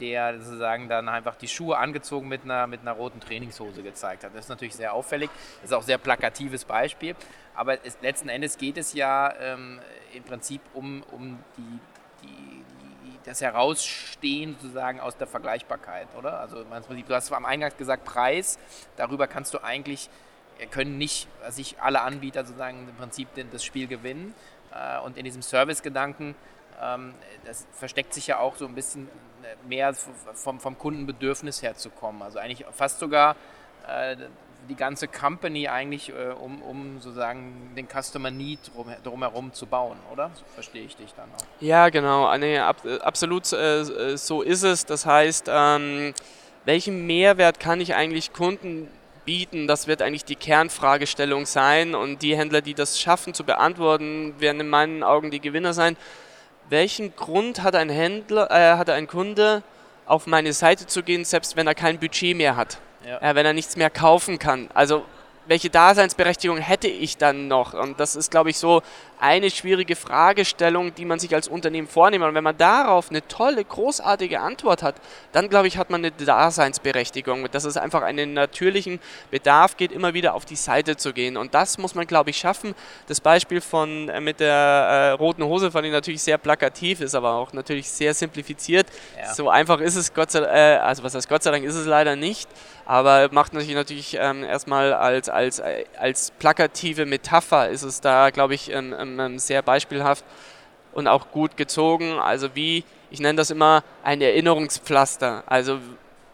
der 0.00 0.38
sozusagen 0.40 0.88
dann 0.88 1.08
einfach 1.08 1.34
die 1.34 1.48
Schuhe 1.48 1.76
angezogen 1.76 2.28
mit 2.28 2.44
einer, 2.44 2.66
mit 2.66 2.80
einer 2.80 2.92
roten 2.92 3.20
Trainingshose 3.20 3.82
gezeigt 3.82 4.24
hat. 4.24 4.34
Das 4.34 4.44
ist 4.44 4.48
natürlich 4.48 4.74
sehr 4.74 4.94
auffällig, 4.94 5.28
das 5.60 5.70
ist 5.70 5.76
auch 5.76 5.80
ein 5.80 5.86
sehr 5.86 5.98
plakatives 5.98 6.64
Beispiel, 6.64 7.14
aber 7.58 7.84
es, 7.84 7.98
letzten 8.00 8.28
Endes 8.28 8.56
geht 8.56 8.78
es 8.78 8.92
ja 8.92 9.34
ähm, 9.40 9.80
im 10.14 10.22
Prinzip 10.22 10.60
um, 10.74 11.02
um 11.10 11.38
die, 11.56 11.80
die, 12.22 13.18
das 13.24 13.40
Herausstehen 13.40 14.56
sozusagen 14.60 15.00
aus 15.00 15.16
der 15.16 15.26
Vergleichbarkeit, 15.26 16.06
oder? 16.16 16.38
Also 16.38 16.62
du 16.62 17.14
hast 17.14 17.32
am 17.32 17.44
Eingang 17.44 17.72
gesagt, 17.76 18.04
Preis, 18.04 18.58
darüber 18.96 19.26
kannst 19.26 19.54
du 19.54 19.62
eigentlich, 19.62 20.08
äh, 20.58 20.66
können 20.66 20.98
nicht 20.98 21.28
sich 21.50 21.80
alle 21.80 22.02
Anbieter 22.02 22.44
sozusagen 22.44 22.88
im 22.88 22.94
Prinzip 22.94 23.28
das 23.50 23.64
Spiel 23.64 23.88
gewinnen. 23.88 24.34
Äh, 24.72 25.00
und 25.00 25.16
in 25.16 25.24
diesem 25.24 25.42
Service-Gedanken 25.42 26.36
ähm, 26.80 27.14
das 27.44 27.66
versteckt 27.72 28.14
sich 28.14 28.28
ja 28.28 28.38
auch 28.38 28.56
so 28.56 28.66
ein 28.66 28.74
bisschen 28.74 29.08
äh, 29.42 29.66
mehr 29.66 29.94
vom, 29.94 30.60
vom 30.60 30.78
Kundenbedürfnis 30.78 31.62
her 31.62 31.74
zu 31.74 31.90
kommen. 31.90 32.22
Also 32.22 32.38
eigentlich 32.38 32.64
fast 32.72 33.00
sogar 33.00 33.36
äh, 33.88 34.16
die 34.68 34.74
ganze 34.74 35.08
Company 35.08 35.68
eigentlich, 35.68 36.10
äh, 36.10 36.32
um, 36.32 36.62
um 36.62 37.00
sozusagen 37.00 37.72
den 37.76 37.86
Customer 37.88 38.30
Need 38.30 38.58
drum, 38.74 38.86
drumherum 39.02 39.52
zu 39.52 39.66
bauen, 39.66 39.98
oder? 40.12 40.30
So 40.34 40.42
verstehe 40.54 40.84
ich 40.84 40.96
dich 40.96 41.12
dann 41.14 41.28
auch. 41.34 41.44
Ja, 41.60 41.88
genau. 41.88 42.36
Nee, 42.36 42.58
ab, 42.58 42.76
absolut 43.02 43.52
äh, 43.52 44.16
so 44.16 44.42
ist 44.42 44.62
es. 44.62 44.84
Das 44.84 45.06
heißt, 45.06 45.46
ähm, 45.48 46.14
welchen 46.64 47.06
Mehrwert 47.06 47.60
kann 47.60 47.80
ich 47.80 47.94
eigentlich 47.94 48.32
Kunden 48.32 48.88
bieten? 49.24 49.66
Das 49.66 49.86
wird 49.86 50.02
eigentlich 50.02 50.24
die 50.24 50.36
Kernfragestellung 50.36 51.46
sein. 51.46 51.94
Und 51.94 52.22
die 52.22 52.36
Händler, 52.36 52.60
die 52.60 52.74
das 52.74 53.00
schaffen 53.00 53.34
zu 53.34 53.44
beantworten, 53.44 54.34
werden 54.38 54.60
in 54.60 54.68
meinen 54.68 55.02
Augen 55.02 55.30
die 55.30 55.40
Gewinner 55.40 55.72
sein 55.72 55.96
welchen 56.70 57.14
Grund 57.16 57.62
hat 57.62 57.74
ein 57.74 57.88
Händler, 57.90 58.50
äh, 58.50 58.76
hat 58.76 58.90
ein 58.90 59.06
Kunde, 59.06 59.62
auf 60.06 60.26
meine 60.26 60.52
Seite 60.52 60.86
zu 60.86 61.02
gehen, 61.02 61.24
selbst 61.24 61.56
wenn 61.56 61.66
er 61.66 61.74
kein 61.74 61.98
Budget 61.98 62.36
mehr 62.36 62.56
hat, 62.56 62.78
ja. 63.08 63.18
äh, 63.20 63.34
wenn 63.34 63.46
er 63.46 63.52
nichts 63.52 63.76
mehr 63.76 63.90
kaufen 63.90 64.38
kann. 64.38 64.68
Also 64.74 65.04
welche 65.46 65.70
Daseinsberechtigung 65.70 66.58
hätte 66.58 66.88
ich 66.88 67.16
dann 67.16 67.48
noch? 67.48 67.72
Und 67.72 67.98
das 67.98 68.16
ist, 68.16 68.30
glaube 68.30 68.50
ich, 68.50 68.58
so 68.58 68.82
eine 69.20 69.50
schwierige 69.50 69.96
Fragestellung, 69.96 70.94
die 70.94 71.04
man 71.04 71.18
sich 71.18 71.34
als 71.34 71.48
Unternehmen 71.48 71.88
vornimmt. 71.88 72.24
Und 72.24 72.34
wenn 72.34 72.44
man 72.44 72.56
darauf 72.56 73.10
eine 73.10 73.26
tolle, 73.26 73.64
großartige 73.64 74.40
Antwort 74.40 74.82
hat, 74.82 74.96
dann 75.32 75.48
glaube 75.48 75.68
ich, 75.68 75.78
hat 75.78 75.90
man 75.90 76.04
eine 76.04 76.12
Daseinsberechtigung. 76.12 77.50
Dass 77.50 77.64
es 77.64 77.76
einfach 77.76 78.02
einen 78.02 78.34
natürlichen 78.34 79.00
Bedarf 79.30 79.76
geht, 79.76 79.92
immer 79.92 80.14
wieder 80.14 80.34
auf 80.34 80.44
die 80.44 80.56
Seite 80.56 80.96
zu 80.96 81.12
gehen. 81.12 81.36
Und 81.36 81.54
das 81.54 81.78
muss 81.78 81.94
man, 81.94 82.06
glaube 82.06 82.30
ich, 82.30 82.38
schaffen. 82.38 82.74
Das 83.06 83.20
Beispiel 83.20 83.60
von 83.60 84.08
äh, 84.08 84.20
mit 84.20 84.40
der 84.40 84.54
äh, 84.54 85.10
roten 85.10 85.44
Hose 85.44 85.70
fand 85.70 85.86
ich 85.86 85.92
natürlich 85.92 86.22
sehr 86.22 86.38
plakativ, 86.38 87.00
ist 87.00 87.14
aber 87.14 87.34
auch 87.34 87.52
natürlich 87.52 87.88
sehr 87.90 88.14
simplifiziert. 88.14 88.86
Ja. 89.16 89.34
So 89.34 89.50
einfach 89.50 89.80
ist 89.80 89.96
es 89.96 90.14
Gott 90.14 90.30
sei 90.30 90.40
äh, 90.40 90.78
also 90.78 91.02
was 91.02 91.14
heißt 91.14 91.28
Gott 91.28 91.42
sei 91.42 91.50
Dank 91.50 91.64
ist 91.64 91.74
es 91.74 91.86
leider 91.86 92.16
nicht, 92.16 92.48
aber 92.86 93.28
macht 93.32 93.52
natürlich 93.52 93.74
natürlich 93.74 94.16
ähm, 94.18 94.44
erstmal 94.44 94.92
als, 94.92 95.28
als, 95.28 95.62
als 95.98 96.30
plakative 96.38 97.06
Metapher 97.06 97.68
ist 97.68 97.82
es 97.82 98.00
da, 98.00 98.30
glaube 98.30 98.54
ich, 98.54 98.72
ähm, 98.72 98.94
ähm, 99.18 99.38
sehr 99.38 99.62
beispielhaft 99.62 100.24
und 100.92 101.06
auch 101.06 101.30
gut 101.30 101.56
gezogen. 101.56 102.18
Also 102.18 102.54
wie, 102.54 102.84
ich 103.10 103.20
nenne 103.20 103.36
das 103.36 103.50
immer 103.50 103.84
ein 104.02 104.20
Erinnerungspflaster. 104.20 105.44
Also 105.46 105.78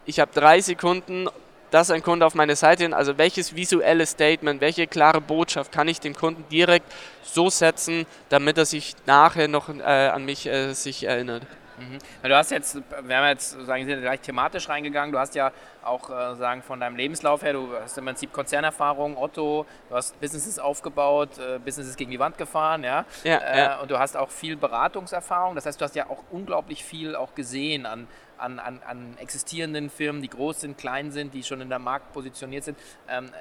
ich 0.05 0.19
habe 0.19 0.31
drei 0.33 0.61
Sekunden, 0.61 1.27
dass 1.71 1.91
ein 1.91 2.03
Kunde 2.03 2.25
auf 2.25 2.35
meine 2.35 2.55
Seite, 2.55 2.95
also 2.95 3.17
welches 3.17 3.55
visuelle 3.55 4.05
Statement, 4.05 4.61
welche 4.61 4.87
klare 4.87 5.19
Botschaft 5.19 5.71
kann 5.71 5.87
ich 5.87 5.99
dem 5.99 6.15
Kunden 6.15 6.45
direkt 6.49 6.91
so 7.23 7.49
setzen, 7.49 8.05
damit 8.29 8.57
er 8.57 8.65
sich 8.65 8.95
nachher 9.05 9.47
noch 9.47 9.69
äh, 9.69 9.81
an 9.81 10.25
mich 10.25 10.47
äh, 10.47 10.73
sich 10.73 11.03
erinnert. 11.03 11.43
Mhm. 11.77 12.27
Du 12.27 12.35
hast 12.35 12.51
jetzt, 12.51 12.75
wir 12.75 13.17
haben 13.17 13.27
jetzt 13.27 13.51
sagen 13.65 13.85
Sie 13.85 13.95
gleich 13.95 14.21
thematisch 14.21 14.69
reingegangen. 14.69 15.11
Du 15.11 15.19
hast 15.19 15.35
ja 15.35 15.51
auch 15.83 16.09
äh, 16.09 16.35
sagen 16.35 16.61
von 16.61 16.79
deinem 16.79 16.95
Lebenslauf 16.95 17.43
her, 17.43 17.53
du 17.53 17.69
hast 17.79 17.97
im 17.97 18.05
Prinzip 18.05 18.33
Konzernerfahrung, 18.33 19.17
Otto, 19.17 19.65
du 19.89 19.95
hast 19.95 20.19
Businesses 20.19 20.59
aufgebaut, 20.59 21.37
äh, 21.37 21.59
Businesses 21.59 21.95
gegen 21.95 22.11
die 22.11 22.19
Wand 22.19 22.37
gefahren, 22.37 22.83
ja. 22.83 23.05
ja, 23.23 23.37
äh, 23.37 23.59
ja. 23.59 23.79
Und 23.79 23.91
du 23.91 23.99
hast 23.99 24.17
auch 24.17 24.29
viel 24.29 24.55
Beratungserfahrung. 24.55 25.55
Das 25.55 25.65
heißt, 25.65 25.79
du 25.79 25.85
hast 25.85 25.95
ja 25.95 26.09
auch 26.09 26.23
unglaublich 26.31 26.83
viel 26.83 27.15
auch 27.15 27.35
gesehen 27.35 27.85
an, 27.85 28.07
an, 28.37 28.59
an, 28.59 28.81
an 28.85 29.17
existierenden 29.19 29.89
Firmen, 29.89 30.21
die 30.21 30.29
groß 30.29 30.61
sind, 30.61 30.77
klein 30.77 31.11
sind, 31.11 31.33
die 31.33 31.43
schon 31.43 31.61
in 31.61 31.69
der 31.69 31.79
Markt 31.79 32.13
positioniert 32.13 32.63
sind. 32.63 32.77
Ähm, 33.07 33.31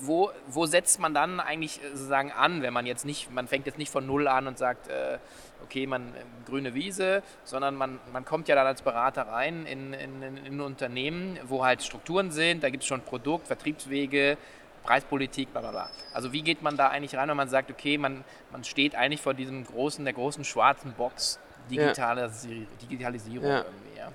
wo, 0.00 0.30
wo 0.48 0.66
setzt 0.66 1.00
man 1.00 1.14
dann 1.14 1.40
eigentlich 1.40 1.82
äh, 1.82 1.90
sozusagen 1.90 2.32
an, 2.32 2.62
wenn 2.62 2.72
man 2.72 2.86
jetzt 2.86 3.04
nicht, 3.04 3.30
man 3.30 3.48
fängt 3.48 3.66
jetzt 3.66 3.78
nicht 3.78 3.90
von 3.90 4.06
null 4.06 4.28
an 4.28 4.46
und 4.46 4.58
sagt, 4.58 4.88
okay, 5.66 5.86
man 5.86 6.14
äh, 6.14 6.48
grüne 6.48 6.74
Wiese, 6.74 7.22
sondern 7.44 7.74
man, 7.74 7.98
man 8.12 8.24
kommt 8.24 8.48
ja 8.48 8.54
dann 8.54 8.66
als 8.66 8.82
Berater 8.82 9.22
rein 9.28 9.66
in, 9.66 9.92
in, 9.92 10.22
in 10.22 10.54
ein 10.54 10.60
Unternehmen, 10.60 11.38
wo 11.44 11.64
halt 11.64 11.82
Strukturen 11.82 12.30
sind, 12.30 12.62
da 12.62 12.70
gibt 12.70 12.82
es 12.82 12.88
schon 12.88 13.02
Produkt, 13.02 13.46
Vertriebswege, 13.46 14.38
Preispolitik, 14.84 15.52
bla 15.52 15.60
bla 15.60 15.70
bla. 15.72 15.90
Also 16.14 16.32
wie 16.32 16.42
geht 16.42 16.62
man 16.62 16.76
da 16.76 16.88
eigentlich 16.88 17.16
rein, 17.16 17.28
wenn 17.28 17.36
man 17.36 17.48
sagt, 17.48 17.70
okay, 17.70 17.98
man, 17.98 18.24
man 18.52 18.62
steht 18.64 18.94
eigentlich 18.94 19.20
vor 19.20 19.34
diesem 19.34 19.64
großen, 19.64 20.04
der 20.04 20.14
großen 20.14 20.44
schwarzen 20.44 20.92
Box 20.92 21.38
Digitalisierung 21.70 22.60
ja. 22.60 22.66
Digitalisierung 22.82 23.48
ja. 23.48 23.58
irgendwie, 23.58 23.98
ja. 23.98 24.12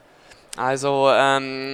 Also 0.58 1.10
ähm, 1.12 1.74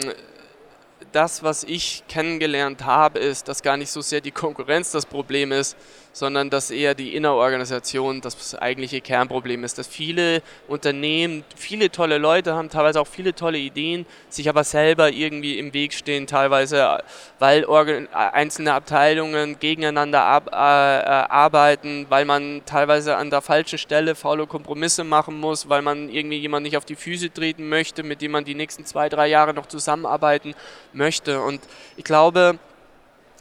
das, 1.12 1.44
was 1.44 1.64
ich 1.64 2.04
kennengelernt 2.08 2.86
habe, 2.86 3.20
ist, 3.20 3.48
dass 3.48 3.62
gar 3.62 3.78
nicht 3.78 3.92
so 3.92 4.02
sehr 4.02 4.22
die 4.22 4.32
Konkurrenz 4.32 4.92
das 4.92 5.06
Problem 5.06 5.52
ist, 5.52 5.78
sondern 6.18 6.50
dass 6.50 6.72
eher 6.72 6.96
die 6.96 7.16
Innerorganisation 7.16 8.22
das 8.22 8.56
eigentliche 8.56 9.02
Kernproblem 9.02 9.64
ist. 9.64 9.78
Dass 9.78 9.86
viele 9.86 10.42
Unternehmen, 10.68 11.44
viele 11.56 11.92
tolle 11.92 12.18
Leute 12.18 12.56
haben, 12.56 12.70
teilweise 12.70 13.00
auch 13.00 13.08
viele 13.08 13.36
tolle 13.36 13.60
Ideen, 13.60 14.08
sich 14.28 14.50
aber 14.50 14.64
selber 14.64 15.12
irgendwie 15.12 15.60
im 15.60 15.76
Weg 15.76 15.94
stehen, 15.94 16.26
teilweise 16.26 17.04
weil 17.38 17.68
einzelne 18.14 18.74
Abteilungen 18.74 19.60
gegeneinander 19.60 20.24
ab, 20.24 20.50
äh, 20.52 20.56
äh, 20.56 20.58
arbeiten, 20.58 22.08
weil 22.10 22.26
man 22.26 22.64
teilweise 22.66 23.16
an 23.16 23.30
der 23.30 23.42
falschen 23.42 23.78
Stelle 23.78 24.16
faule 24.16 24.48
Kompromisse 24.48 25.04
machen 25.04 25.40
muss, 25.40 25.70
weil 25.70 25.84
man 25.84 26.10
irgendwie 26.10 26.38
jemand 26.38 26.64
nicht 26.64 26.78
auf 26.78 26.86
die 26.86 26.96
Füße 26.96 27.32
treten 27.32 27.70
möchte, 27.70 28.02
mit 28.02 28.24
dem 28.24 28.32
man 28.32 28.44
die 28.44 28.56
nächsten 28.56 28.86
zwei, 28.86 29.08
drei 29.08 29.28
Jahre 29.28 29.54
noch 29.54 29.68
zusammenarbeiten 29.68 30.56
möchte. 30.94 31.42
Und 31.42 31.62
ich 31.96 32.04
glaube, 32.04 32.58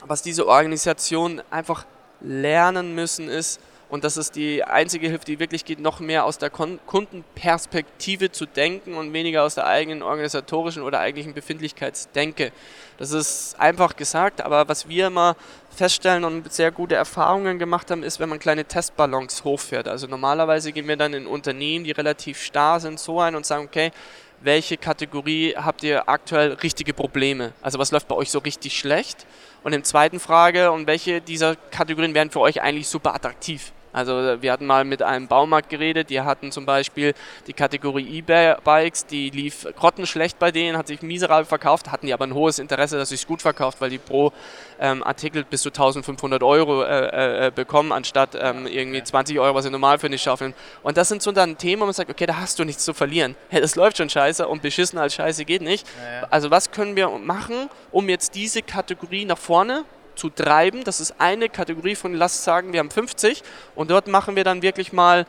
was 0.04 0.20
diese 0.20 0.46
Organisation 0.46 1.40
einfach 1.50 1.86
lernen 2.20 2.94
müssen, 2.94 3.28
ist, 3.28 3.60
und 3.88 4.02
das 4.02 4.16
ist 4.16 4.34
die 4.34 4.64
einzige 4.64 5.08
Hilfe, 5.08 5.24
die 5.24 5.38
wirklich 5.38 5.64
geht, 5.64 5.78
noch 5.78 6.00
mehr 6.00 6.24
aus 6.24 6.38
der 6.38 6.50
Kundenperspektive 6.50 8.32
zu 8.32 8.44
denken 8.44 8.94
und 8.94 9.12
weniger 9.12 9.44
aus 9.44 9.54
der 9.54 9.66
eigenen 9.66 10.02
organisatorischen 10.02 10.82
oder 10.82 10.98
eigentlichen 10.98 11.34
Befindlichkeitsdenke. 11.34 12.50
Das 12.98 13.12
ist 13.12 13.54
einfach 13.60 13.94
gesagt, 13.94 14.40
aber 14.40 14.68
was 14.68 14.88
wir 14.88 15.06
immer 15.06 15.36
feststellen 15.70 16.24
und 16.24 16.52
sehr 16.52 16.72
gute 16.72 16.96
Erfahrungen 16.96 17.60
gemacht 17.60 17.90
haben, 17.92 18.02
ist, 18.02 18.18
wenn 18.18 18.28
man 18.28 18.40
kleine 18.40 18.64
Testballons 18.64 19.44
hochfährt. 19.44 19.86
Also 19.86 20.08
normalerweise 20.08 20.72
gehen 20.72 20.88
wir 20.88 20.96
dann 20.96 21.14
in 21.14 21.28
Unternehmen, 21.28 21.84
die 21.84 21.92
relativ 21.92 22.42
starr 22.42 22.80
sind, 22.80 22.98
so 22.98 23.20
ein 23.20 23.36
und 23.36 23.46
sagen, 23.46 23.66
okay, 23.66 23.92
welche 24.40 24.76
Kategorie 24.76 25.54
habt 25.56 25.82
ihr 25.82 26.08
aktuell 26.08 26.54
richtige 26.54 26.92
Probleme? 26.92 27.52
Also 27.62 27.78
was 27.78 27.92
läuft 27.92 28.08
bei 28.08 28.16
euch 28.16 28.30
so 28.30 28.40
richtig 28.40 28.76
schlecht? 28.76 29.26
Und 29.66 29.72
im 29.72 29.82
zweiten 29.82 30.20
Frage, 30.20 30.70
und 30.70 30.86
welche 30.86 31.20
dieser 31.20 31.56
Kategorien 31.56 32.14
wären 32.14 32.30
für 32.30 32.38
euch 32.38 32.62
eigentlich 32.62 32.86
super 32.86 33.16
attraktiv? 33.16 33.72
Also 33.96 34.42
wir 34.42 34.52
hatten 34.52 34.66
mal 34.66 34.84
mit 34.84 35.00
einem 35.00 35.26
Baumarkt 35.26 35.70
geredet, 35.70 36.10
die 36.10 36.20
hatten 36.20 36.52
zum 36.52 36.66
Beispiel 36.66 37.14
die 37.46 37.54
Kategorie 37.54 38.18
E-Bikes, 38.18 39.06
die 39.06 39.30
lief 39.30 39.66
grottenschlecht 39.74 40.38
bei 40.38 40.50
denen, 40.50 40.76
hat 40.76 40.86
sich 40.86 41.00
miserabel 41.00 41.46
verkauft, 41.46 41.90
hatten 41.90 42.04
die 42.04 42.12
aber 42.12 42.26
ein 42.26 42.34
hohes 42.34 42.58
Interesse, 42.58 42.98
dass 42.98 43.08
sich 43.08 43.26
gut 43.26 43.40
verkauft, 43.40 43.80
weil 43.80 43.88
die 43.88 43.96
pro 43.96 44.34
ähm, 44.78 45.02
Artikel 45.02 45.44
bis 45.44 45.62
zu 45.62 45.70
1500 45.70 46.42
Euro 46.42 46.82
äh, 46.82 47.46
äh, 47.46 47.50
bekommen, 47.50 47.90
anstatt 47.90 48.36
ähm, 48.38 48.66
irgendwie 48.66 49.02
20 49.02 49.40
Euro, 49.40 49.54
was 49.54 49.64
sie 49.64 49.70
normal 49.70 49.98
für 49.98 50.08
eine 50.08 50.18
schaufeln. 50.18 50.52
Und 50.82 50.98
das 50.98 51.08
sind 51.08 51.22
so 51.22 51.32
dann 51.32 51.56
Themen, 51.56 51.80
wo 51.80 51.86
man 51.86 51.94
sagt, 51.94 52.10
okay, 52.10 52.26
da 52.26 52.36
hast 52.36 52.58
du 52.58 52.64
nichts 52.64 52.84
zu 52.84 52.92
verlieren. 52.92 53.34
Hey, 53.48 53.60
das 53.62 53.76
läuft 53.76 53.96
schon 53.96 54.10
scheiße 54.10 54.46
und 54.46 54.60
beschissen 54.60 54.98
als 54.98 55.14
scheiße 55.14 55.44
geht 55.44 55.62
nicht. 55.62 55.86
Also 56.30 56.50
was 56.50 56.72
können 56.72 56.96
wir 56.96 57.08
machen, 57.08 57.70
um 57.92 58.08
jetzt 58.08 58.34
diese 58.34 58.60
Kategorie 58.60 59.24
nach 59.24 59.38
vorne 59.38 59.84
zu 60.16 60.30
treiben. 60.30 60.84
Das 60.84 61.00
ist 61.00 61.14
eine 61.18 61.48
Kategorie 61.48 61.94
von, 61.94 62.14
lass 62.14 62.42
sagen, 62.42 62.72
wir 62.72 62.80
haben 62.80 62.90
50 62.90 63.42
und 63.74 63.90
dort 63.90 64.08
machen 64.08 64.36
wir 64.36 64.44
dann 64.44 64.62
wirklich 64.62 64.92
mal 64.92 65.26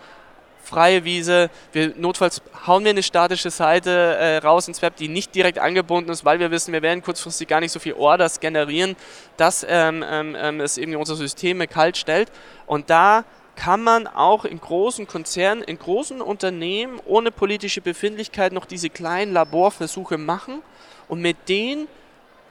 freie 0.67 1.05
Wiese. 1.05 1.49
Wir, 1.71 1.93
notfalls 1.95 2.41
hauen 2.65 2.83
wir 2.83 2.91
eine 2.91 3.03
statische 3.03 3.49
Seite 3.49 3.89
äh, 3.89 4.37
raus 4.37 4.67
ins 4.67 4.81
Web, 4.81 4.97
die 4.97 5.07
nicht 5.07 5.33
direkt 5.33 5.59
angebunden 5.59 6.11
ist, 6.11 6.25
weil 6.25 6.39
wir 6.39 6.51
wissen, 6.51 6.73
wir 6.73 6.81
werden 6.81 7.01
kurzfristig 7.01 7.47
gar 7.47 7.61
nicht 7.61 7.71
so 7.71 7.79
viel 7.79 7.93
Orders 7.93 8.39
generieren, 8.39 8.95
dass 9.37 9.65
ähm, 9.67 10.03
ähm, 10.07 10.35
ähm 10.37 10.59
es 10.59 10.77
irgendwie 10.77 10.97
unsere 10.97 11.17
Systeme 11.17 11.67
kalt 11.67 11.97
stellt. 11.97 12.31
Und 12.65 12.89
da 12.89 13.23
kann 13.55 13.81
man 13.81 14.05
auch 14.07 14.45
in 14.45 14.59
großen 14.59 15.07
Konzernen, 15.07 15.63
in 15.63 15.79
großen 15.79 16.21
Unternehmen 16.21 16.99
ohne 17.05 17.31
politische 17.31 17.81
Befindlichkeit 17.81 18.53
noch 18.53 18.65
diese 18.65 18.89
kleinen 18.89 19.33
Laborversuche 19.33 20.17
machen 20.17 20.61
und 21.07 21.21
mit 21.21 21.49
denen 21.49 21.87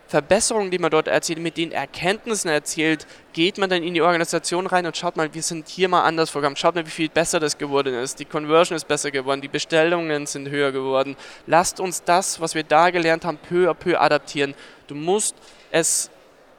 Verbesserungen, 0.09 0.71
die 0.71 0.79
man 0.79 0.91
dort 0.91 1.09
erzielt, 1.09 1.41
mit 1.41 1.57
den 1.57 1.73
Erkenntnissen 1.73 2.49
erzielt, 2.49 3.07
geht 3.33 3.59
man 3.59 3.69
dann 3.69 3.83
in 3.83 3.93
die 3.93 4.03
Organisation 4.03 4.67
rein 4.67 4.87
und 4.87 4.97
schaut 4.97 5.17
mal, 5.17 5.35
wir 5.35 5.43
sind 5.43 5.69
hier 5.69 5.89
mal 5.89 6.05
anders 6.05 6.31
vorgegangen. 6.31 6.57
Schaut 6.57 6.77
mal, 6.77 6.87
wie 6.87 6.91
viel 6.91 7.09
besser 7.09 7.41
das 7.41 7.59
geworden 7.59 7.95
ist. 7.95 8.21
Die 8.21 8.25
Conversion 8.25 8.77
ist 8.77 8.87
besser 8.87 9.11
geworden, 9.11 9.41
die 9.41 9.49
Bestellungen 9.49 10.27
sind 10.27 10.49
höher 10.49 10.71
geworden. 10.71 11.17
Lasst 11.47 11.81
uns 11.81 12.05
das, 12.05 12.41
was 12.41 12.55
wir 12.55 12.63
da 12.63 12.91
gelernt 12.91 13.25
haben, 13.25 13.39
peu 13.39 13.69
à 13.69 13.75
peu 13.75 14.01
adaptieren. 14.01 14.55
Du 14.87 14.95
musst 14.95 15.35
es 15.73 16.09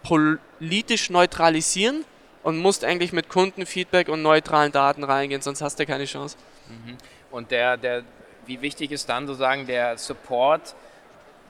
politisch 0.03 1.09
neutralisieren 1.09 2.03
und 2.43 2.57
musst 2.57 2.83
eigentlich 2.83 3.13
mit 3.13 3.29
Kundenfeedback 3.29 4.09
und 4.09 4.21
neutralen 4.21 4.71
Daten 4.71 5.03
reingehen, 5.03 5.41
sonst 5.41 5.61
hast 5.61 5.79
du 5.79 5.85
keine 5.85 6.05
Chance. 6.05 6.37
Mhm. 6.67 6.97
Und 7.31 7.51
der, 7.51 7.77
der, 7.77 8.03
wie 8.45 8.61
wichtig 8.61 8.91
ist 8.91 9.07
dann 9.09 9.27
sozusagen 9.27 9.65
der 9.67 9.97
Support? 9.97 10.75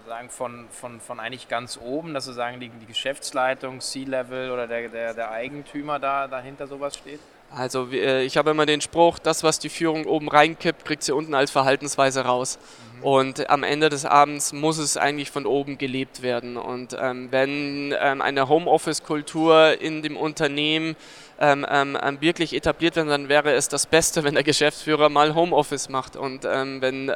Sagen, 0.08 0.30
von, 0.30 0.68
von, 0.72 1.00
von 1.00 1.20
eigentlich 1.20 1.48
ganz 1.48 1.78
oben, 1.78 2.14
dass 2.14 2.26
sozusagen 2.26 2.60
die, 2.60 2.70
die 2.70 2.86
Geschäftsleitung, 2.86 3.82
C-Level 3.82 4.52
oder 4.52 4.68
der, 4.68 4.90
der, 4.90 5.14
der 5.14 5.32
Eigentümer 5.32 6.00
da 6.00 6.28
dahinter 6.28 6.68
sowas 6.68 6.98
steht? 6.98 7.20
Also 7.50 7.88
äh, 7.92 8.24
ich 8.24 8.38
habe 8.38 8.52
immer 8.52 8.66
den 8.66 8.82
Spruch, 8.82 9.20
das, 9.20 9.44
was 9.44 9.60
die 9.60 9.70
Führung 9.70 10.06
oben 10.06 10.28
reinkippt, 10.28 10.84
kriegt 10.86 11.04
sie 11.04 11.14
unten 11.14 11.34
als 11.34 11.52
Verhaltensweise 11.52 12.22
raus. 12.22 12.58
Mhm. 12.96 12.97
Und 13.02 13.50
am 13.50 13.64
Ende 13.64 13.90
des 13.90 14.06
Abends 14.06 14.54
muss 14.54 14.78
es 14.78 14.98
eigentlich 14.98 15.32
von 15.32 15.46
oben 15.46 15.78
gelebt 15.78 16.22
werden. 16.22 16.58
Und 16.58 16.98
ähm, 17.00 17.28
wenn 17.32 17.94
ähm, 18.00 18.22
eine 18.22 18.50
Homeoffice-Kultur 18.50 19.80
in 19.80 20.02
dem 20.02 20.18
Unternehmen 20.18 20.96
ähm, 21.40 21.66
ähm, 21.70 21.98
ähm, 22.02 22.20
wirklich 22.20 22.54
etabliert 22.54 22.96
werden, 22.96 23.10
dann 23.10 23.30
wäre 23.30 23.54
es 23.54 23.70
das 23.70 23.86
Beste, 23.86 24.24
wenn 24.26 24.34
der 24.34 24.44
Geschäftsführer 24.44 25.10
mal 25.10 25.36
Homeoffice 25.36 25.90
macht. 25.90 26.16
Und 26.16 26.46
ähm, 26.46 26.82
wenn 26.82 27.10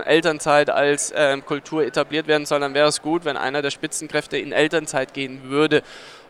Elternzeit 0.00 0.70
als 0.70 1.12
Kultur 1.46 1.84
etabliert 1.84 2.26
werden 2.26 2.46
soll, 2.46 2.60
dann 2.60 2.74
wäre 2.74 2.88
es 2.88 3.02
gut, 3.02 3.24
wenn 3.24 3.36
einer 3.36 3.62
der 3.62 3.70
Spitzenkräfte 3.70 4.36
in 4.36 4.52
Elternzeit 4.52 5.14
gehen 5.14 5.44
würde. 5.44 5.82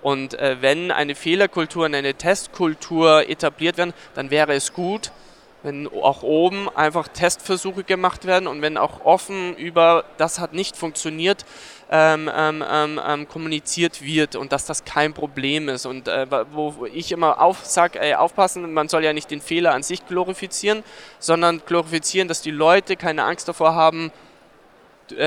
Und 0.02 0.34
äh, 0.34 0.58
wenn 0.60 0.90
eine 0.90 1.14
Fehlerkultur 1.14 1.86
und 1.86 1.94
eine 1.94 2.12
Testkultur 2.12 3.26
etabliert 3.26 3.78
werden, 3.78 3.94
dann 4.14 4.30
wäre 4.30 4.52
es 4.52 4.74
gut, 4.74 5.10
wenn 5.64 5.88
auch 5.88 6.22
oben 6.22 6.68
einfach 6.76 7.08
Testversuche 7.08 7.82
gemacht 7.84 8.26
werden 8.26 8.46
und 8.46 8.62
wenn 8.62 8.76
auch 8.76 9.04
offen 9.04 9.56
über 9.56 10.04
das 10.18 10.38
hat 10.38 10.52
nicht 10.52 10.76
funktioniert 10.76 11.44
ähm, 11.90 12.30
ähm, 12.34 12.62
ähm, 12.70 13.00
ähm, 13.04 13.28
kommuniziert 13.28 14.02
wird 14.02 14.36
und 14.36 14.52
dass 14.52 14.66
das 14.66 14.84
kein 14.84 15.14
Problem 15.14 15.68
ist. 15.68 15.86
Und 15.86 16.06
äh, 16.06 16.26
wo 16.52 16.86
ich 16.92 17.12
immer 17.12 17.40
auf, 17.40 17.64
sag, 17.64 17.96
ey, 17.96 18.14
aufpassen, 18.14 18.72
man 18.74 18.88
soll 18.88 19.04
ja 19.04 19.12
nicht 19.12 19.30
den 19.30 19.40
Fehler 19.40 19.74
an 19.74 19.82
sich 19.82 20.06
glorifizieren, 20.06 20.84
sondern 21.18 21.62
glorifizieren, 21.64 22.28
dass 22.28 22.42
die 22.42 22.50
Leute 22.50 22.96
keine 22.96 23.24
Angst 23.24 23.48
davor 23.48 23.74
haben, 23.74 24.12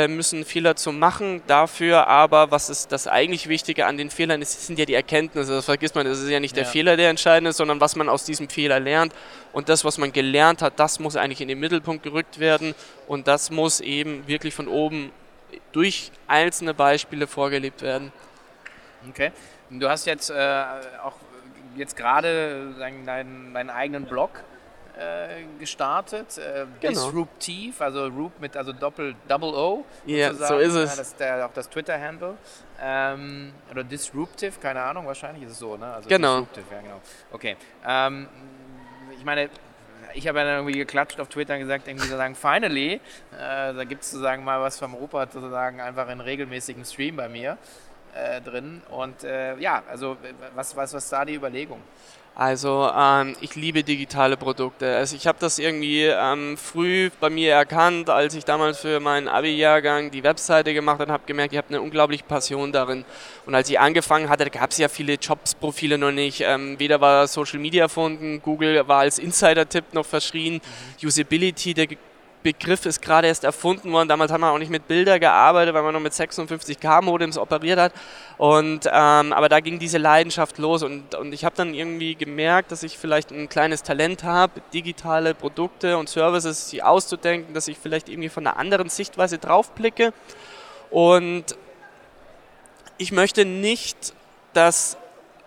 müssen 0.08 0.44
Fehler 0.46 0.76
zu 0.76 0.92
machen. 0.92 1.42
Dafür 1.48 2.08
aber, 2.08 2.52
was 2.52 2.70
ist 2.70 2.92
das 2.92 3.08
eigentlich 3.08 3.48
Wichtige 3.48 3.86
an 3.86 3.98
den 3.98 4.10
Fehlern 4.10 4.42
ist, 4.42 4.66
sind 4.66 4.80
ja 4.80 4.86
die 4.86 4.94
Erkenntnisse. 4.94 5.54
Das 5.54 5.66
vergisst 5.66 5.96
man, 5.96 6.06
das 6.06 6.20
ist 6.20 6.30
ja 6.30 6.40
nicht 6.40 6.56
der 6.56 6.66
Fehler, 6.66 6.98
der 6.98 7.10
entscheidend 7.10 7.50
ist, 7.50 7.58
sondern 7.58 7.80
was 7.80 7.96
man 7.96 8.10
aus 8.10 8.26
diesem 8.26 8.50
Fehler 8.50 8.80
lernt. 8.80 9.14
Und 9.54 9.70
das, 9.70 9.86
was 9.86 9.98
man 9.98 10.12
gelernt 10.12 10.62
hat, 10.62 10.80
das 10.80 11.00
muss 11.00 11.16
eigentlich 11.16 11.42
in 11.42 11.48
den 11.48 11.60
Mittelpunkt 11.60 12.04
gerückt 12.04 12.40
werden. 12.40 12.76
Und 13.08 13.28
das 13.28 13.52
muss 13.52 13.80
eben 13.80 14.28
wirklich 14.28 14.54
von 14.54 14.68
oben 14.68 15.12
durch 15.72 16.12
einzelne 16.28 16.74
Beispiele 16.74 17.28
vorgelebt 17.28 17.82
werden. 17.82 18.12
Okay. 19.10 19.32
Du 19.70 19.90
hast 19.90 20.06
jetzt 20.06 20.30
äh, 20.30 20.64
auch 21.04 21.14
jetzt 21.76 21.96
gerade 21.96 22.74
deinen, 22.80 23.06
deinen 23.54 23.70
eigenen 23.70 24.06
Blog 24.06 24.32
äh, 24.98 25.44
gestartet. 25.60 26.38
Äh, 26.38 26.66
genau. 26.80 26.94
Disruptiv, 26.94 27.82
also 27.82 28.08
Roop 28.08 28.39
mit 28.39 28.56
also 28.58 28.74
Doppel 28.74 29.16
Double 29.27 29.50
O. 29.50 29.86
Ja, 30.06 30.34
so 30.34 30.58
ist 30.58 30.74
es. 30.74 30.92
Ja, 30.92 30.96
das 30.98 31.08
ist 31.08 31.20
der, 31.20 31.46
auch 31.46 31.54
das 31.54 31.70
Twitter-Handle. 31.70 32.38
Ähm, 32.82 33.54
oder 33.72 33.84
Disruptive, 33.84 34.54
keine 34.62 34.82
Ahnung, 34.82 35.06
wahrscheinlich 35.06 35.44
ist 35.44 35.54
es 35.54 35.60
so, 35.60 35.77
ne? 35.77 35.94
Also 35.94 36.10
genau. 36.10 36.42
Disruptive, 36.42 36.66
ja, 36.75 36.82
genau. 36.82 37.01
Okay. 37.32 37.58
Ähm, 37.86 38.27
ich 39.18 39.25
meine, 39.25 39.50
ich 40.13 40.27
habe 40.27 40.39
ja 40.39 40.46
dann 40.46 40.56
irgendwie 40.58 40.80
geklatscht 40.80 41.20
auf 41.20 41.27
Twitter 41.27 41.54
und 41.54 41.62
gesagt, 41.62 41.88
irgendwie 41.88 42.08
sozusagen, 42.08 42.36
finally, 42.36 42.94
äh, 42.94 43.00
da 43.32 43.84
gibt 43.84 44.04
es 44.04 44.12
sozusagen 44.12 44.44
mal 44.44 44.62
was 44.62 44.80
vom 44.80 44.94
Rupert 44.94 45.34
sozusagen 45.34 45.82
einfach 45.82 46.10
in 46.10 46.22
regelmäßigen 46.22 46.86
Stream 46.86 47.16
bei 47.16 47.30
mir 47.30 47.58
äh, 48.14 48.42
drin. 48.42 48.82
Und 48.90 49.24
äh, 49.24 49.58
ja, 49.58 49.84
also 49.90 50.18
was, 50.56 50.76
was, 50.76 50.94
was 50.94 51.06
ist 51.06 51.12
da 51.12 51.26
die 51.26 51.36
Überlegung? 51.36 51.82
Also 52.40 52.88
ähm, 52.96 53.36
ich 53.42 53.56
liebe 53.56 53.82
digitale 53.82 54.38
Produkte. 54.38 54.96
Also 54.96 55.16
ich 55.16 55.26
habe 55.26 55.40
das 55.42 55.58
irgendwie 55.58 56.04
ähm, 56.04 56.56
früh 56.56 57.10
bei 57.20 57.32
mir 57.32 57.54
erkannt, 57.54 58.12
als 58.12 58.36
ich 58.36 58.46
damals 58.46 58.78
für 58.78 59.00
meinen 59.00 59.28
Abi-Jahrgang 59.28 60.12
die 60.12 60.24
Webseite 60.24 60.76
gemacht 60.76 61.00
habe, 61.00 61.12
habe 61.12 61.24
gemerkt, 61.26 61.54
ich 61.54 61.58
habe 61.58 61.70
eine 61.70 61.82
unglaubliche 61.82 62.24
Passion 62.26 62.72
darin. 62.72 63.06
Und 63.48 63.56
als 63.56 63.72
ich 63.72 63.80
angefangen 63.80 64.30
hatte, 64.30 64.48
gab 64.52 64.70
es 64.70 64.78
ja 64.78 64.88
viele 64.88 65.14
Jobs-Profile 65.14 65.98
noch 65.98 66.12
nicht. 66.12 66.42
Ähm, 66.42 66.78
weder 66.78 67.02
war 67.02 67.26
Social 67.26 67.58
Media 67.58 67.86
erfunden, 67.86 68.40
Google 68.44 68.88
war 68.88 69.00
als 69.00 69.18
Insider-Tipp 69.18 69.96
noch 69.96 70.06
verschrien. 70.06 70.62
Mhm. 71.02 71.08
Usability 71.08 71.74
der 71.74 71.88
Begriff 72.54 72.86
ist 72.86 73.01
gerade 73.01 73.27
erst 73.27 73.44
erfunden 73.44 73.92
worden. 73.92 74.08
Damals 74.08 74.32
haben 74.32 74.39
wir 74.39 74.51
auch 74.51 74.58
nicht 74.58 74.72
mit 74.72 74.88
Bilder 74.88 75.20
gearbeitet, 75.20 75.74
weil 75.74 75.84
man 75.84 75.94
noch 75.94 76.00
mit 76.00 76.13
56K 76.13 77.01
Modems 77.01 77.38
operiert 77.38 77.77
hat. 77.77 77.92
Und, 78.38 78.86
ähm, 78.86 79.34
aber 79.34 79.50
da 79.50 79.60
ging 79.60 79.80
diese 79.80 79.98
Leidenschaft 79.98 80.58
los 80.58 80.82
und, 80.82 81.13
und 81.16 81.34
ich 81.34 81.44
habe 81.44 81.56
dann 81.58 81.74
irgendwie 81.74 82.16
gemerkt, 82.16 82.72
dass 82.72 82.84
ich 82.84 82.98
vielleicht 82.98 83.32
ein 83.32 83.50
kleines 83.50 83.84
Talent 83.84 84.24
habe, 84.24 84.62
digitale 84.74 85.34
Produkte 85.34 85.98
und 85.98 86.08
Services 86.08 86.70
sie 86.70 86.82
auszudenken, 86.82 87.54
dass 87.54 87.68
ich 87.68 87.77
vielleicht 87.77 88.08
irgendwie 88.08 88.30
von 88.30 88.48
einer 88.48 88.58
anderen 88.58 88.88
Sichtweise 88.88 89.39
draufblicke. 89.39 90.13
Und 90.89 91.58
ich 92.98 93.12
möchte 93.12 93.44
nicht, 93.44 94.13
dass 94.54 94.98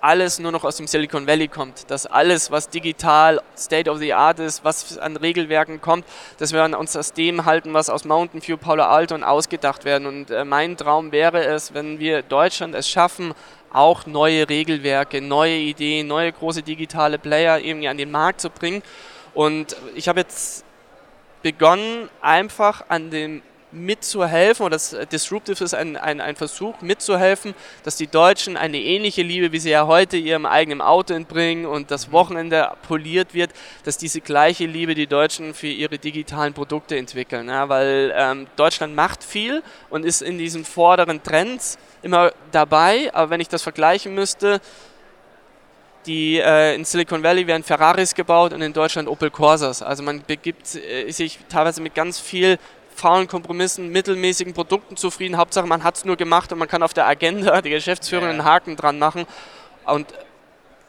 alles 0.00 0.38
nur 0.38 0.52
noch 0.52 0.64
aus 0.64 0.76
dem 0.76 0.87
Silicon 0.87 1.26
Valley 1.26 1.49
kommt, 1.49 1.90
dass 1.90 2.07
alles, 2.07 2.50
was 2.50 2.69
digital 2.69 3.40
State 3.57 3.90
of 3.90 3.99
the 3.99 4.12
Art 4.12 4.38
ist, 4.38 4.64
was 4.64 4.99
an 4.99 5.16
Regelwerken 5.16 5.80
kommt, 5.80 6.04
dass 6.38 6.52
wir 6.52 6.62
uns 6.78 6.97
aus 6.97 7.12
dem 7.12 7.45
halten, 7.45 7.75
was 7.75 7.90
aus 7.90 8.04
Mountain 8.04 8.47
View, 8.47 8.57
Palo 8.57 8.85
Alto 8.85 9.14
und 9.14 9.25
ausgedacht 9.25 9.85
werden. 9.85 10.07
Und 10.07 10.30
äh, 10.30 10.45
mein 10.45 10.76
Traum 10.76 11.12
wäre 11.12 11.45
es, 11.45 11.75
wenn 11.75 11.99
wir 11.99 12.23
Deutschland 12.23 12.75
es 12.75 12.88
schaffen, 12.88 13.35
auch 13.73 14.07
neue 14.07 14.49
Regelwerke, 14.49 15.21
neue 15.21 15.57
Ideen, 15.57 16.07
neue 16.07 16.33
große 16.33 16.62
digitale 16.62 17.19
Player 17.19 17.61
irgendwie 17.61 17.88
an 17.88 17.99
den 17.99 18.11
Markt 18.11 18.40
zu 18.40 18.50
bringen. 18.50 18.83
Und 19.35 19.76
ich 19.95 20.09
habe 20.09 20.21
jetzt 20.21 20.64
begonnen, 21.42 22.09
einfach 22.21 22.85
an 22.88 23.11
dem 23.11 23.42
mitzuhelfen, 23.73 24.67
oder 24.67 24.77
das 24.77 24.97
Disruptive 25.12 25.62
ist 25.62 25.75
ein, 25.75 25.97
ein, 25.97 26.21
ein 26.21 26.37
Versuch 26.37 26.81
mitzuhelfen, 26.81 27.55
dass 27.85 27.97
die 27.97 28.07
Deutschen 28.07 28.57
eine 28.57 28.79
ähnliche 28.79 29.23
Liebe, 29.23 29.53
wie 29.53 29.59
sie 29.59 29.71
ja 29.71 29.87
heute 29.87 30.17
ihrem 30.17 30.47
eigenen 30.47 30.81
Auto 30.81 31.15
entbringen 31.15 31.67
und 31.67 31.91
das 31.91 32.09
mhm. 32.09 32.12
Wochenende 32.12 32.73
poliert 32.87 33.35
wird, 33.35 33.50
dass 33.85 33.97
diese 33.97 34.21
gleiche 34.21 34.67
Liebe 34.67 34.95
die 34.95 35.07
Deutschen 35.07 35.55
für 35.55 35.69
ihre 35.69 35.99
digitalen 35.99 36.55
Produkte 36.55 36.97
entwickeln. 36.97 37.49
Ja, 37.49 37.69
weil 37.69 38.12
ähm, 38.17 38.47
Deutschland 38.57 38.95
macht 38.95 39.25
viel 39.25 39.62
und 39.89 40.05
ist 40.05 40.23
in 40.23 40.39
diesen 40.39 40.65
vorderen 40.65 41.23
Trends 41.23 41.79
immer 42.03 42.33
dabei, 42.53 43.11
aber 43.12 43.31
wenn 43.31 43.41
ich 43.41 43.49
das 43.49 43.62
vergleichen 43.62 44.15
müsste, 44.15 44.61
die 46.07 46.39
äh, 46.39 46.75
in 46.75 46.85
Silicon 46.85 47.23
Valley 47.23 47.47
werden 47.47 47.62
Ferraris 47.62 48.15
gebaut 48.15 48.53
und 48.53 48.62
in 48.62 48.73
Deutschland 48.73 49.09
Opel 49.09 49.31
Corsas. 49.31 49.83
Also 49.83 50.03
man 50.03 50.23
begibt 50.27 50.75
äh, 50.75 51.11
sich 51.11 51.39
teilweise 51.49 51.83
mit 51.83 51.95
ganz 51.95 52.19
viel 52.19 52.59
faulen 53.00 53.26
Kompromissen, 53.26 53.90
mittelmäßigen 53.90 54.52
Produkten 54.52 54.97
zufrieden. 54.97 55.37
Hauptsache, 55.37 55.66
man 55.66 55.83
hat 55.83 55.97
es 55.97 56.04
nur 56.04 56.16
gemacht 56.16 56.52
und 56.52 56.59
man 56.59 56.69
kann 56.69 56.83
auf 56.83 56.92
der 56.92 57.07
Agenda 57.07 57.62
die 57.62 57.71
Geschäftsführung 57.71 58.28
einen 58.28 58.45
Haken 58.45 58.76
dran 58.76 58.99
machen. 58.99 59.26
Und 59.87 60.07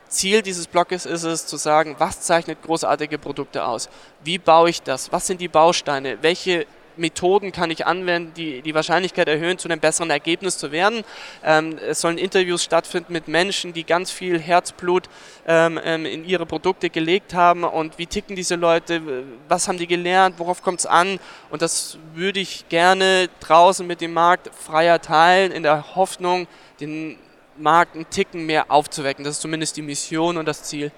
Ziel 0.10 0.42
dieses 0.42 0.68
Blogs 0.68 1.06
ist 1.06 1.24
es 1.24 1.48
zu 1.48 1.56
sagen, 1.56 1.96
was 1.98 2.22
zeichnet 2.22 2.62
großartige 2.62 3.18
Produkte 3.18 3.66
aus? 3.66 3.90
Wie 4.24 4.38
baue 4.38 4.70
ich 4.70 4.82
das? 4.84 5.12
Was 5.12 5.26
sind 5.26 5.40
die 5.40 5.48
Bausteine? 5.48 6.18
Welche 6.22 6.68
Methoden 6.98 7.52
kann 7.52 7.72
ich 7.72 7.86
anwenden, 7.86 8.34
die 8.36 8.62
die 8.62 8.74
Wahrscheinlichkeit 8.74 9.28
erhöhen, 9.28 9.58
zu 9.58 9.68
einem 9.68 9.80
besseren 9.80 10.10
Ergebnis 10.10 10.58
zu 10.58 10.72
werden. 10.72 11.04
Ähm, 11.44 11.78
es 11.78 12.02
sollen 12.02 12.18
Interviews 12.18 12.64
stattfinden 12.64 13.14
mit 13.14 13.28
Menschen, 13.28 13.74
die 13.74 13.84
ganz 13.84 14.12
viel 14.12 14.40
Herzblut 14.40 15.10
ähm, 15.48 15.80
ähm, 15.84 16.06
in 16.06 16.26
ihre 16.26 16.46
Produkte 16.46 16.90
gelegt 16.90 17.34
haben 17.34 17.64
und 17.64 17.98
wie 17.98 18.08
ticken 18.08 18.36
diese 18.36 18.56
Leute, 18.56 19.02
was 19.48 19.68
haben 19.68 19.78
die 19.78 19.88
gelernt, 19.88 20.40
worauf 20.40 20.62
kommt 20.62 20.80
es 20.80 20.86
an 20.86 21.20
und 21.50 21.62
das 21.62 21.98
würde 22.14 22.40
ich 22.40 22.68
gerne 22.70 23.30
draußen 23.40 23.86
mit 23.86 24.02
dem 24.02 24.14
Markt 24.14 24.50
freier 24.54 25.02
teilen, 25.02 25.52
in 25.52 25.64
der 25.64 25.96
Hoffnung, 25.96 26.48
den 26.80 27.18
Markt 27.58 27.96
einen 27.96 28.10
Ticken 28.10 28.46
mehr 28.46 28.72
aufzuwecken. 28.72 29.24
Das 29.24 29.36
ist 29.36 29.42
zumindest 29.42 29.78
die 29.78 29.82
Mission 29.82 30.38
und 30.38 30.46
das 30.46 30.64
Ziel. 30.64 30.92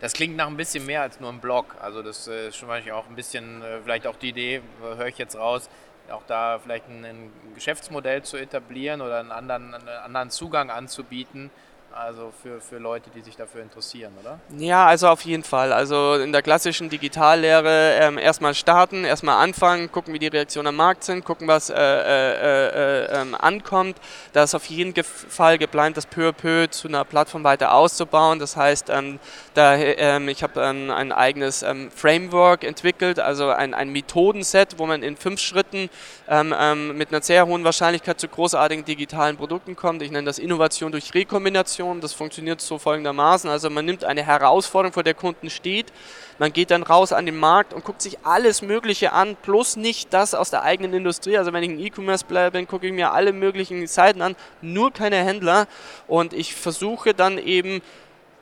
Das 0.00 0.12
klingt 0.12 0.36
nach 0.36 0.46
ein 0.46 0.56
bisschen 0.56 0.86
mehr 0.86 1.02
als 1.02 1.18
nur 1.18 1.30
ein 1.30 1.40
Blog. 1.40 1.74
Also 1.80 2.02
das 2.02 2.28
äh, 2.28 2.48
ist 2.48 2.56
schon 2.56 2.68
mal 2.68 2.82
auch 2.92 3.08
ein 3.08 3.16
bisschen, 3.16 3.62
äh, 3.62 3.80
vielleicht 3.82 4.06
auch 4.06 4.16
die 4.16 4.28
Idee, 4.28 4.62
höre 4.80 5.06
ich 5.06 5.18
jetzt 5.18 5.36
raus, 5.36 5.68
auch 6.10 6.22
da 6.26 6.58
vielleicht 6.58 6.88
ein, 6.88 7.04
ein 7.04 7.32
Geschäftsmodell 7.54 8.22
zu 8.22 8.36
etablieren 8.36 9.00
oder 9.00 9.18
einen 9.18 9.32
anderen, 9.32 9.74
einen 9.74 9.88
anderen 9.88 10.30
Zugang 10.30 10.70
anzubieten, 10.70 11.50
also 11.98 12.32
für, 12.42 12.60
für 12.60 12.78
Leute, 12.78 13.10
die 13.10 13.20
sich 13.20 13.36
dafür 13.36 13.62
interessieren, 13.62 14.12
oder? 14.22 14.38
Ja, 14.56 14.86
also 14.86 15.08
auf 15.08 15.22
jeden 15.22 15.42
Fall. 15.42 15.72
Also 15.72 16.14
in 16.14 16.32
der 16.32 16.42
klassischen 16.42 16.88
Digitallehre 16.90 17.98
ähm, 18.00 18.18
erstmal 18.18 18.54
starten, 18.54 19.04
erstmal 19.04 19.42
anfangen, 19.42 19.90
gucken, 19.90 20.14
wie 20.14 20.18
die 20.18 20.28
Reaktionen 20.28 20.68
am 20.68 20.76
Markt 20.76 21.02
sind, 21.04 21.24
gucken, 21.24 21.48
was 21.48 21.70
äh, 21.70 21.74
äh, 21.74 23.04
äh, 23.04 23.20
ähm, 23.20 23.34
ankommt. 23.34 23.96
Da 24.32 24.44
ist 24.44 24.54
auf 24.54 24.66
jeden 24.66 24.94
Fall 25.02 25.58
geplant, 25.58 25.96
das 25.96 26.06
peu 26.06 26.28
à 26.28 26.32
peu 26.32 26.68
zu 26.70 26.88
einer 26.88 27.04
Plattform 27.04 27.42
weiter 27.42 27.74
auszubauen. 27.74 28.38
Das 28.38 28.56
heißt, 28.56 28.90
ähm, 28.90 29.18
da, 29.54 29.74
ähm, 29.74 30.28
ich 30.28 30.42
habe 30.42 30.60
ähm, 30.60 30.90
ein 30.90 31.10
eigenes 31.10 31.62
ähm, 31.62 31.90
Framework 31.90 32.62
entwickelt, 32.62 33.18
also 33.18 33.48
ein, 33.50 33.74
ein 33.74 33.90
Methodenset, 33.90 34.78
wo 34.78 34.86
man 34.86 35.02
in 35.02 35.16
fünf 35.16 35.40
Schritten 35.40 35.90
mit 36.28 37.08
einer 37.08 37.22
sehr 37.22 37.46
hohen 37.46 37.64
Wahrscheinlichkeit 37.64 38.20
zu 38.20 38.28
großartigen 38.28 38.84
digitalen 38.84 39.38
Produkten 39.38 39.76
kommt. 39.76 40.02
Ich 40.02 40.10
nenne 40.10 40.26
das 40.26 40.38
Innovation 40.38 40.92
durch 40.92 41.14
Rekombination. 41.14 41.87
Innovation. 41.88 42.00
Das 42.00 42.12
funktioniert 42.12 42.60
so 42.60 42.78
folgendermaßen. 42.78 43.50
Also 43.50 43.70
man 43.70 43.84
nimmt 43.84 44.04
eine 44.04 44.22
Herausforderung, 44.22 44.92
vor 44.92 45.02
der 45.02 45.14
Kunden 45.14 45.50
steht, 45.50 45.92
man 46.38 46.52
geht 46.52 46.70
dann 46.70 46.82
raus 46.82 47.12
an 47.12 47.26
den 47.26 47.36
Markt 47.36 47.72
und 47.72 47.84
guckt 47.84 48.02
sich 48.02 48.18
alles 48.24 48.62
Mögliche 48.62 49.12
an, 49.12 49.36
plus 49.42 49.76
nicht 49.76 50.12
das 50.12 50.34
aus 50.34 50.50
der 50.50 50.62
eigenen 50.62 50.94
Industrie. 50.94 51.36
Also 51.36 51.52
wenn 51.52 51.62
ich 51.62 51.70
ein 51.70 51.80
E-Commerce-Player 51.80 52.50
bin, 52.50 52.66
gucke 52.66 52.86
ich 52.86 52.92
mir 52.92 53.12
alle 53.12 53.32
möglichen 53.32 53.86
Seiten 53.86 54.22
an, 54.22 54.36
nur 54.60 54.92
keine 54.92 55.16
Händler. 55.16 55.66
Und 56.06 56.32
ich 56.32 56.54
versuche 56.54 57.14
dann 57.14 57.38
eben 57.38 57.82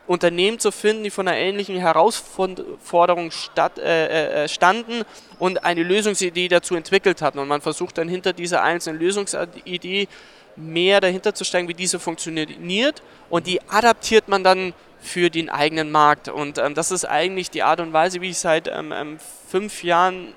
Unternehmen 0.06 0.60
zu 0.60 0.70
finden, 0.70 1.02
die 1.02 1.10
von 1.10 1.26
einer 1.26 1.36
ähnlichen 1.36 1.78
Herausforderung 1.78 3.32
statt, 3.32 3.78
äh, 3.78 4.44
äh, 4.44 4.48
standen 4.48 5.02
und 5.40 5.64
eine 5.64 5.82
Lösungsidee 5.82 6.46
dazu 6.46 6.76
entwickelt 6.76 7.22
hatten. 7.22 7.40
Und 7.40 7.48
man 7.48 7.60
versucht 7.60 7.98
dann 7.98 8.08
hinter 8.08 8.32
dieser 8.32 8.62
einzelnen 8.62 9.00
Lösungsidee 9.00 10.06
mehr 10.56 11.00
dahinter 11.00 11.34
zu 11.34 11.44
steigen, 11.44 11.68
wie 11.68 11.74
diese 11.74 11.98
funktioniert 11.98 13.02
und 13.30 13.46
die 13.46 13.60
adaptiert 13.68 14.28
man 14.28 14.44
dann 14.44 14.72
für 15.00 15.30
den 15.30 15.50
eigenen 15.50 15.90
Markt. 15.90 16.28
Und 16.28 16.58
ähm, 16.58 16.74
das 16.74 16.90
ist 16.90 17.04
eigentlich 17.04 17.50
die 17.50 17.62
Art 17.62 17.80
und 17.80 17.92
Weise, 17.92 18.20
wie 18.20 18.30
ich 18.30 18.38
seit 18.38 18.68
ähm, 18.68 18.92
ähm 18.92 19.18
fünf 19.48 19.84
Jahren 19.84 20.34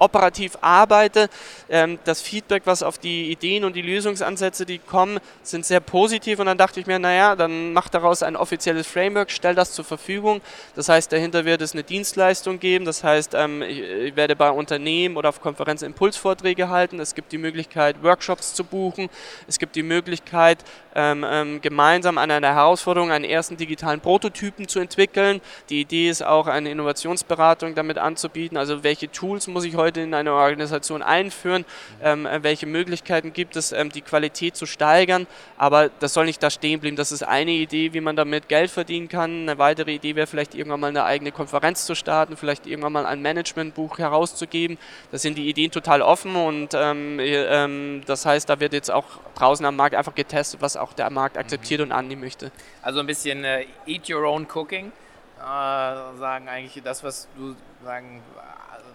operativ 0.00 0.58
arbeite. 0.60 1.28
Ähm, 1.68 1.98
das 2.04 2.20
Feedback, 2.20 2.62
was 2.64 2.82
auf 2.82 2.98
die 2.98 3.30
Ideen 3.30 3.64
und 3.64 3.76
die 3.76 3.82
Lösungsansätze, 3.82 4.66
die 4.66 4.78
kommen, 4.78 5.20
sind 5.42 5.64
sehr 5.64 5.80
positiv 5.80 6.40
und 6.40 6.46
dann 6.46 6.58
dachte 6.58 6.80
ich 6.80 6.86
mir, 6.86 6.98
naja, 6.98 7.36
dann 7.36 7.72
mach 7.72 7.88
daraus 7.88 8.22
ein 8.22 8.34
offizielles 8.34 8.86
Framework, 8.86 9.30
stell 9.30 9.54
das 9.54 9.72
zur 9.72 9.84
Verfügung. 9.84 10.40
Das 10.74 10.88
heißt, 10.88 11.12
dahinter 11.12 11.44
wird 11.44 11.60
es 11.62 11.72
eine 11.72 11.84
Dienstleistung 11.84 12.58
geben, 12.58 12.84
das 12.84 13.04
heißt, 13.04 13.34
ähm, 13.34 13.62
ich 13.62 14.16
werde 14.16 14.34
bei 14.34 14.50
Unternehmen 14.50 15.16
oder 15.16 15.28
auf 15.28 15.40
Konferenzen 15.40 15.84
Impulsvorträge 15.86 16.68
halten, 16.68 16.98
es 16.98 17.14
gibt 17.14 17.32
die 17.32 17.38
Möglichkeit, 17.38 18.02
Workshops 18.02 18.54
zu 18.54 18.64
buchen, 18.64 19.08
es 19.46 19.58
gibt 19.58 19.76
die 19.76 19.82
Möglichkeit, 19.82 20.58
ähm, 20.94 21.60
gemeinsam 21.60 22.18
an 22.18 22.30
einer 22.30 22.54
Herausforderung 22.54 23.10
einen 23.12 23.24
ersten 23.24 23.56
digitalen 23.56 24.00
Prototypen 24.00 24.66
zu 24.66 24.80
entwickeln. 24.80 25.40
Die 25.68 25.80
Idee 25.80 26.08
ist 26.08 26.24
auch, 26.24 26.46
eine 26.46 26.70
Innovationsberatung 26.70 27.74
damit 27.74 27.98
anzubieten, 27.98 28.56
also 28.56 28.82
welche 28.82 29.10
Tools 29.10 29.46
muss 29.46 29.64
ich 29.64 29.76
heute 29.76 29.89
heute 29.90 30.02
in 30.02 30.14
eine 30.14 30.32
Organisation 30.32 31.02
einführen, 31.02 31.64
ähm, 32.00 32.28
welche 32.42 32.66
Möglichkeiten 32.66 33.32
gibt 33.32 33.56
es, 33.56 33.72
ähm, 33.72 33.90
die 33.90 34.02
Qualität 34.02 34.54
zu 34.54 34.64
steigern, 34.64 35.26
aber 35.58 35.90
das 35.98 36.14
soll 36.14 36.26
nicht 36.26 36.40
da 36.40 36.48
stehen 36.48 36.78
bleiben. 36.78 36.94
Das 36.94 37.10
ist 37.10 37.24
eine 37.24 37.50
Idee, 37.50 37.92
wie 37.92 38.00
man 38.00 38.14
damit 38.14 38.48
Geld 38.48 38.70
verdienen 38.70 39.08
kann. 39.08 39.48
Eine 39.48 39.58
weitere 39.58 39.92
Idee 39.92 40.14
wäre 40.14 40.28
vielleicht 40.28 40.54
irgendwann 40.54 40.78
mal 40.78 40.86
eine 40.88 41.02
eigene 41.02 41.32
Konferenz 41.32 41.86
zu 41.86 41.96
starten, 41.96 42.36
vielleicht 42.36 42.68
irgendwann 42.68 42.92
mal 42.92 43.04
ein 43.04 43.20
Managementbuch 43.20 43.98
herauszugeben. 43.98 44.78
Da 45.10 45.18
sind 45.18 45.36
die 45.36 45.48
Ideen 45.48 45.72
total 45.72 46.02
offen 46.02 46.36
und 46.36 46.68
ähm, 46.74 47.18
ähm, 47.20 48.02
das 48.06 48.24
heißt, 48.24 48.48
da 48.48 48.60
wird 48.60 48.72
jetzt 48.72 48.92
auch 48.92 49.06
draußen 49.34 49.66
am 49.66 49.74
Markt 49.74 49.96
einfach 49.96 50.14
getestet, 50.14 50.62
was 50.62 50.76
auch 50.76 50.92
der 50.92 51.10
Markt 51.10 51.36
akzeptiert 51.36 51.80
mhm. 51.80 51.86
und 51.86 51.92
annehmen 51.92 52.20
möchte. 52.20 52.52
Also 52.80 53.00
ein 53.00 53.06
bisschen 53.08 53.42
äh, 53.42 53.66
Eat 53.86 54.08
Your 54.08 54.22
Own 54.22 54.46
Cooking. 54.54 54.92
Äh, 55.40 56.16
sagen 56.18 56.48
eigentlich 56.48 56.82
das, 56.82 57.02
was 57.02 57.28
du 57.36 57.56
sagen 57.82 58.22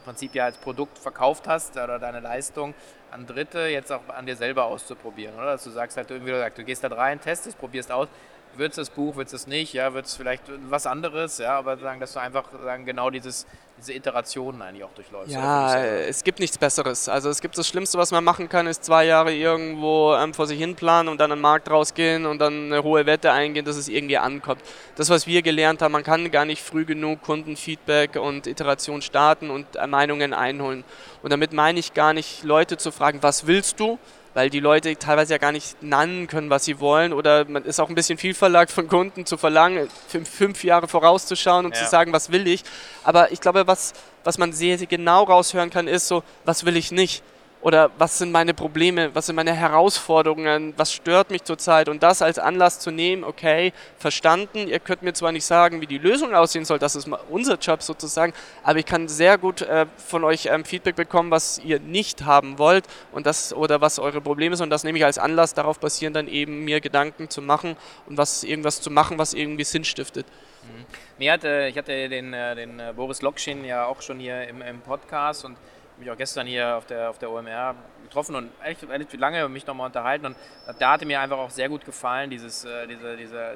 Prinzip 0.05 0.35
ja 0.35 0.45
als 0.45 0.57
Produkt 0.57 0.99
verkauft 0.99 1.47
hast 1.47 1.75
oder 1.75 1.97
deine 1.97 2.19
Leistung 2.19 2.75
an 3.09 3.25
Dritte 3.25 3.61
jetzt 3.61 3.91
auch 3.91 4.07
an 4.09 4.27
dir 4.27 4.35
selber 4.35 4.65
auszuprobieren, 4.65 5.35
oder? 5.35 5.47
Dass 5.47 5.63
du 5.63 5.71
sagst 5.71 5.97
halt 5.97 6.11
irgendwie, 6.11 6.31
du 6.31 6.63
gehst 6.63 6.83
da 6.83 6.89
rein, 6.89 7.19
testest, 7.19 7.57
probierst 7.57 7.91
aus, 7.91 8.07
wird 8.57 8.71
es 8.71 8.75
das 8.75 8.89
Buch, 8.89 9.15
wird 9.15 9.31
es 9.31 9.47
nicht, 9.47 9.73
ja, 9.73 9.93
wird 9.93 10.05
es 10.05 10.15
vielleicht 10.15 10.43
was 10.69 10.85
anderes, 10.87 11.37
ja, 11.37 11.57
aber 11.57 11.77
sagen, 11.77 11.99
dass 11.99 12.13
du 12.13 12.19
einfach 12.19 12.45
sagen, 12.63 12.85
genau 12.85 13.09
dieses, 13.09 13.45
diese 13.77 13.93
Iterationen 13.93 14.61
eigentlich 14.61 14.83
auch 14.83 14.93
durchläufst. 14.93 15.31
Ja, 15.33 15.77
es 15.83 16.23
gibt 16.23 16.39
nichts 16.39 16.57
Besseres. 16.57 17.09
Also 17.09 17.29
es 17.29 17.41
gibt 17.41 17.57
das 17.57 17.67
Schlimmste, 17.67 17.97
was 17.97 18.11
man 18.11 18.23
machen 18.23 18.49
kann, 18.49 18.67
ist 18.67 18.83
zwei 18.83 19.05
Jahre 19.05 19.33
irgendwo 19.33 20.15
ähm, 20.15 20.33
vor 20.33 20.47
sich 20.47 20.57
hin 20.57 20.75
planen 20.75 21.09
und 21.09 21.19
dann 21.19 21.31
an 21.31 21.37
den 21.37 21.41
Markt 21.41 21.69
rausgehen 21.69 22.25
und 22.25 22.39
dann 22.39 22.65
eine 22.65 22.83
hohe 22.83 23.05
Wette 23.05 23.31
eingehen, 23.31 23.65
dass 23.65 23.75
es 23.75 23.87
irgendwie 23.87 24.17
ankommt. 24.17 24.61
Das, 24.95 25.09
was 25.09 25.27
wir 25.27 25.41
gelernt 25.41 25.81
haben, 25.81 25.91
man 25.91 26.03
kann 26.03 26.31
gar 26.31 26.45
nicht 26.45 26.61
früh 26.61 26.85
genug 26.85 27.21
Kundenfeedback 27.21 28.15
und 28.15 28.47
Iteration 28.47 29.01
starten 29.01 29.49
und 29.49 29.67
Meinungen 29.87 30.33
einholen. 30.33 30.83
Und 31.21 31.31
damit 31.31 31.53
meine 31.53 31.79
ich 31.79 31.93
gar 31.93 32.13
nicht, 32.13 32.43
Leute 32.43 32.77
zu 32.77 32.91
fragen, 32.91 33.21
was 33.21 33.47
willst 33.47 33.79
du, 33.79 33.99
weil 34.35 34.49
die 34.49 34.59
Leute 34.59 34.95
teilweise 34.97 35.33
ja 35.33 35.37
gar 35.39 35.53
nicht 35.53 35.81
nennen 35.81 36.27
können, 36.27 36.51
was 36.51 36.65
sie 36.65 36.79
wollen 36.79 37.13
oder 37.13 37.45
man 37.45 37.63
ist 37.63 37.79
auch 37.79 37.89
ein 37.89 37.95
bisschen 37.95 38.19
viel 38.19 38.35
verlagt 38.35 38.69
von 38.69 38.87
Kunden 38.87 39.25
zu 39.25 39.37
verlangen, 39.37 39.87
fünf, 40.07 40.29
fünf 40.29 40.63
Jahre 40.63 40.87
vorauszuschauen 40.87 41.65
und 41.65 41.75
ja. 41.75 41.81
zu 41.81 41.89
sagen, 41.89 42.13
was 42.13 42.31
will 42.31 42.45
ich. 42.45 42.63
Aber 43.03 43.31
ich 43.31 43.39
glaube, 43.41 43.65
was, 43.65 43.93
was 44.25 44.37
man 44.37 44.51
sehr, 44.51 44.77
sehr 44.77 44.87
genau 44.87 45.23
raushören 45.23 45.69
kann, 45.69 45.87
ist 45.87 46.07
so, 46.07 46.21
was 46.43 46.65
will 46.65 46.75
ich 46.75 46.91
nicht 46.91 47.23
oder 47.61 47.89
was 47.97 48.17
sind 48.19 48.31
meine 48.31 48.53
Probleme, 48.53 49.13
was 49.15 49.25
sind 49.25 49.35
meine 49.35 49.53
Herausforderungen, 49.53 50.73
was 50.77 50.93
stört 50.93 51.31
mich 51.31 51.43
zurzeit 51.43 51.89
und 51.89 52.03
das 52.03 52.21
als 52.21 52.37
Anlass 52.37 52.79
zu 52.79 52.91
nehmen, 52.91 53.23
okay, 53.23 53.73
verstanden, 53.97 54.67
ihr 54.67 54.79
könnt 54.79 55.01
mir 55.01 55.13
zwar 55.13 55.31
nicht 55.31 55.45
sagen, 55.45 55.81
wie 55.81 55.87
die 55.87 55.97
Lösung 55.97 56.35
aussehen 56.35 56.65
soll, 56.65 56.79
das 56.79 56.95
ist 56.95 57.09
unser 57.29 57.57
Job 57.57 57.81
sozusagen, 57.81 58.33
aber 58.63 58.79
ich 58.79 58.85
kann 58.85 59.07
sehr 59.07 59.37
gut 59.37 59.61
äh, 59.63 59.87
von 59.97 60.23
euch 60.23 60.45
ähm, 60.45 60.63
Feedback 60.63 60.95
bekommen, 60.95 61.31
was 61.31 61.59
ihr 61.59 61.79
nicht 61.79 62.23
haben 62.23 62.59
wollt 62.59 62.85
und 63.11 63.25
das 63.25 63.53
oder 63.53 63.81
was 63.81 63.97
eure 63.97 64.21
Probleme 64.21 64.55
sind 64.55 64.65
und 64.65 64.69
das 64.69 64.83
nehme 64.83 64.97
ich 64.99 65.05
als 65.05 65.17
Anlass, 65.17 65.53
darauf 65.53 65.79
basieren 65.79 66.13
dann 66.13 66.27
eben 66.27 66.65
mir 66.65 66.81
Gedanken 66.81 67.29
zu 67.29 67.41
machen 67.41 67.77
und 68.05 68.17
was 68.17 68.43
irgendwas 68.43 68.81
zu 68.81 68.91
machen, 68.91 69.17
was 69.17 69.33
irgendwie 69.33 69.63
Sinn 69.63 69.83
stiftet. 69.83 70.27
Mhm. 70.63 70.85
Mir 71.17 71.31
hatte, 71.33 71.67
ich 71.69 71.77
hatte 71.77 72.09
den, 72.09 72.33
äh, 72.33 72.55
den 72.55 72.79
äh, 72.79 72.93
Boris 72.95 73.21
Lokschin 73.21 73.63
ja 73.65 73.85
auch 73.85 74.01
schon 74.01 74.19
hier 74.19 74.47
im, 74.47 74.61
im 74.61 74.81
Podcast 74.81 75.45
und 75.45 75.57
mich 75.97 76.11
auch 76.11 76.17
gestern 76.17 76.47
hier 76.47 76.75
auf 76.75 76.85
der, 76.85 77.09
auf 77.09 77.17
der 77.17 77.31
OMR 77.31 77.75
getroffen 78.03 78.35
und 78.35 78.51
echt, 78.63 78.83
echt 78.89 79.13
lange 79.13 79.47
mich 79.49 79.65
nochmal 79.65 79.87
unterhalten. 79.87 80.27
Und 80.27 80.35
da 80.79 80.93
hatte 80.93 81.05
mir 81.05 81.19
einfach 81.19 81.37
auch 81.37 81.49
sehr 81.49 81.69
gut 81.69 81.85
gefallen, 81.85 82.29
dieses, 82.29 82.65
äh, 82.65 82.87
diese, 82.87 83.17
diese, 83.17 83.39
äh, 83.39 83.55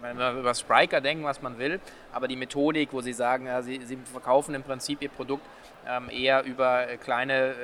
wenn 0.00 0.18
wir 0.18 0.32
über 0.32 0.54
Spriker 0.54 1.00
denken, 1.00 1.24
was 1.24 1.42
man 1.42 1.58
will, 1.58 1.80
aber 2.12 2.28
die 2.28 2.36
Methodik, 2.36 2.92
wo 2.92 3.00
sie 3.00 3.12
sagen, 3.12 3.46
ja, 3.46 3.62
sie, 3.62 3.80
sie 3.84 3.96
verkaufen 3.96 4.54
im 4.54 4.62
Prinzip 4.62 5.02
ihr 5.02 5.08
Produkt 5.08 5.44
ähm, 5.86 6.10
eher 6.10 6.44
über 6.44 6.88
äh, 6.88 6.96
kleine 6.96 7.50
äh, 7.50 7.54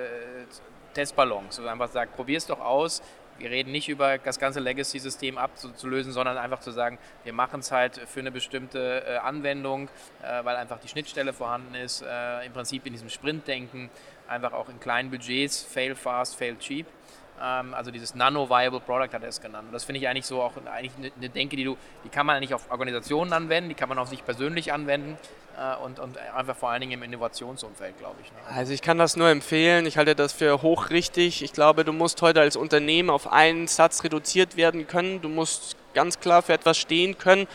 Testballons. 0.95 1.59
Also 1.59 1.69
einfach 1.69 1.89
sagt, 1.89 2.17
probier 2.17 2.39
es 2.39 2.47
doch 2.47 2.61
aus, 2.61 3.03
wir 3.43 3.51
reden 3.51 3.73
nicht 3.73 3.89
über 3.89 4.19
das 4.19 4.39
ganze 4.39 4.61
Legacy-System 4.61 5.37
abzulösen, 5.37 6.13
sondern 6.13 6.39
einfach 6.39 6.61
zu 6.61 6.71
sagen, 6.71 6.99
wir 7.25 7.33
machen 7.33 7.61
es 7.61 7.73
halt 7.73 7.97
für 8.07 8.21
eine 8.21 8.31
bestimmte 8.31 9.05
äh, 9.05 9.17
Anwendung, 9.17 9.89
äh, 10.23 10.45
weil 10.45 10.57
einfach 10.57 10.79
die 10.79 10.89
Schnittstelle 10.89 11.33
vorhanden 11.33 11.75
ist, 11.75 12.03
äh, 12.03 12.47
im 12.47 12.53
Prinzip 12.53 12.87
in 12.87 12.93
diesem 12.93 13.11
Sprint-Denken, 13.11 13.91
einfach 14.29 14.53
auch 14.53 14.69
in 14.69 14.79
kleinen 14.79 15.11
Budgets, 15.11 15.63
fail 15.63 15.95
fast, 15.97 16.37
fail 16.37 16.57
cheap. 16.57 16.87
Ähm, 17.41 17.75
also 17.75 17.91
dieses 17.91 18.15
Nano-Viable 18.15 18.81
Product 18.81 19.13
hat 19.13 19.23
er 19.23 19.29
es 19.29 19.41
genannt. 19.41 19.69
Und 19.69 19.73
das 19.73 19.85
finde 19.85 20.01
ich 20.01 20.09
eigentlich 20.09 20.27
so 20.27 20.43
auch 20.43 20.53
eigentlich 20.67 21.13
eine 21.17 21.29
Denke, 21.29 21.57
die 21.57 21.65
du, 21.65 21.77
die 22.05 22.09
kann 22.09 22.27
man 22.27 22.41
nicht 22.41 22.55
auf 22.55 22.71
Organisationen 22.71 23.33
anwenden, 23.33 23.69
die 23.69 23.75
kann 23.75 23.89
man 23.89 23.99
auf 23.99 24.09
sich 24.09 24.25
persönlich 24.25 24.73
anwenden 24.73 25.17
äh, 25.59 25.83
und, 25.83 25.99
und 25.99 26.19
einfach 26.19 26.57
vor 26.57 26.71
allen 26.71 26.81
Dingen 26.81 26.93
im 26.93 27.03
Innovationsumfeld, 27.03 27.99
glaube 27.99 28.17
ich. 28.23 28.31
Ne? 28.31 28.39
Also 28.55 28.73
ich 28.73 28.83
kann 28.83 28.99
das 28.99 29.17
nur 29.17 29.29
empfehlen. 29.29 29.87
Ich 29.87 29.97
halte 29.97 30.15
das 30.15 30.33
für 30.33 30.63
hochrichtig. 30.63 31.43
Ich 31.43 31.53
glaube, 31.53 31.85
du 31.85 31.93
musst 31.93 32.23
heute 32.23 32.41
als 32.41 32.57
Unternehmen 32.57 33.11
auf 33.11 33.33
einen 33.33 33.67
Satz 33.67 34.05
reduziert 34.05 34.57
werden 34.57 34.87
können. 34.87 35.21
Du 35.21 35.29
musst 35.29 35.77
ganz 35.95 36.21
klar 36.21 36.43
für 36.43 36.53
etwas 36.53 36.79
stehen 36.79 37.19
können. 37.19 37.47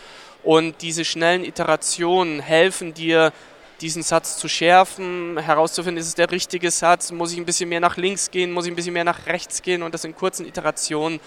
Und 0.44 0.82
diese 0.82 1.04
schnellen 1.04 1.44
Iterationen 1.44 2.40
helfen 2.40 2.94
dir, 2.94 3.34
diesen 3.82 4.04
Satz 4.04 4.38
zu 4.38 4.48
schärfen, 4.48 5.38
herauszufinden, 5.38 6.02
ist 6.02 6.08
es 6.08 6.16
der 6.16 6.32
richtige 6.32 6.72
Satz, 6.72 7.12
muss 7.12 7.32
ich 7.32 7.38
ein 7.38 7.46
bisschen 7.46 7.70
mehr 7.70 7.80
nach 7.80 7.98
links 7.98 8.32
gehen, 8.32 8.52
muss 8.52 8.66
ich 8.66 8.72
ein 8.72 8.76
bisschen 8.76 8.94
mehr 8.94 9.04
nach 9.04 9.26
rechts 9.28 9.62
gehen? 9.62 9.84
Und 9.84 9.94
das 9.94 10.04
in 10.04 10.16
kurzen 10.16 10.46
Iterationen. 10.46 11.20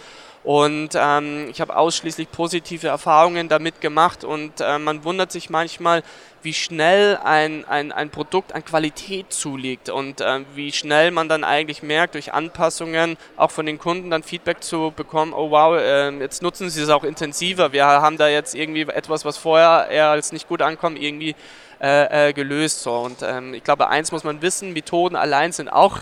Und 0.43 0.91
ähm, 0.95 1.49
ich 1.51 1.61
habe 1.61 1.77
ausschließlich 1.77 2.31
positive 2.31 2.89
Erfahrungen 2.89 3.51
damit 3.51 3.83
gemacht. 3.83 4.25
Und 4.25 4.61
äh, 4.61 4.79
man 4.79 5.05
wundert 5.05 5.31
sich 5.31 5.51
manchmal, 5.51 6.03
wie 6.43 6.55
schnell 6.55 7.19
ein, 7.23 7.67
ein, 7.67 7.93
ein 7.93 8.09
Produkt 8.09 8.55
an 8.55 8.65
Qualität 8.65 9.35
zulegt. 9.35 9.91
Und 9.91 10.23
äh, 10.23 10.41
wie 10.55 10.73
schnell 10.73 11.11
man 11.11 11.29
dann 11.29 11.45
eigentlich 11.45 11.83
merkt, 11.83 12.15
durch 12.15 12.33
Anpassungen 12.33 13.19
auch 13.37 13.51
von 13.51 13.67
den 13.67 13.79
Kunden 13.79 14.09
dann 14.11 14.23
Feedback 14.23 14.65
zu 14.65 14.95
bekommen, 14.97 15.35
oh 15.35 15.51
wow, 15.51 15.77
äh, 15.77 16.11
jetzt 16.21 16.41
nutzen 16.41 16.71
sie 16.71 16.81
es 16.81 16.89
auch 16.89 17.05
intensiver. 17.05 17.73
Wir 17.73 17.85
haben 17.85 18.17
da 18.17 18.29
jetzt 18.29 18.55
irgendwie 18.55 18.83
etwas, 18.83 19.27
was 19.27 19.37
vorher 19.37 19.89
eher 19.91 20.09
als 20.09 20.33
nicht 20.33 20.49
gut 20.49 20.63
ankommt, 20.63 20.99
irgendwie 20.99 21.37
äh, 21.81 22.29
äh, 22.29 22.33
gelöst. 22.33 22.83
So. 22.83 22.93
Und 22.93 23.23
ähm, 23.23 23.55
ich 23.55 23.65
glaube, 23.65 23.89
eins 23.89 24.13
muss 24.13 24.25
man 24.25 24.43
wissen, 24.43 24.73
Methoden 24.73 25.17
allein 25.17 25.53
sind 25.53 25.69
auch 25.69 26.01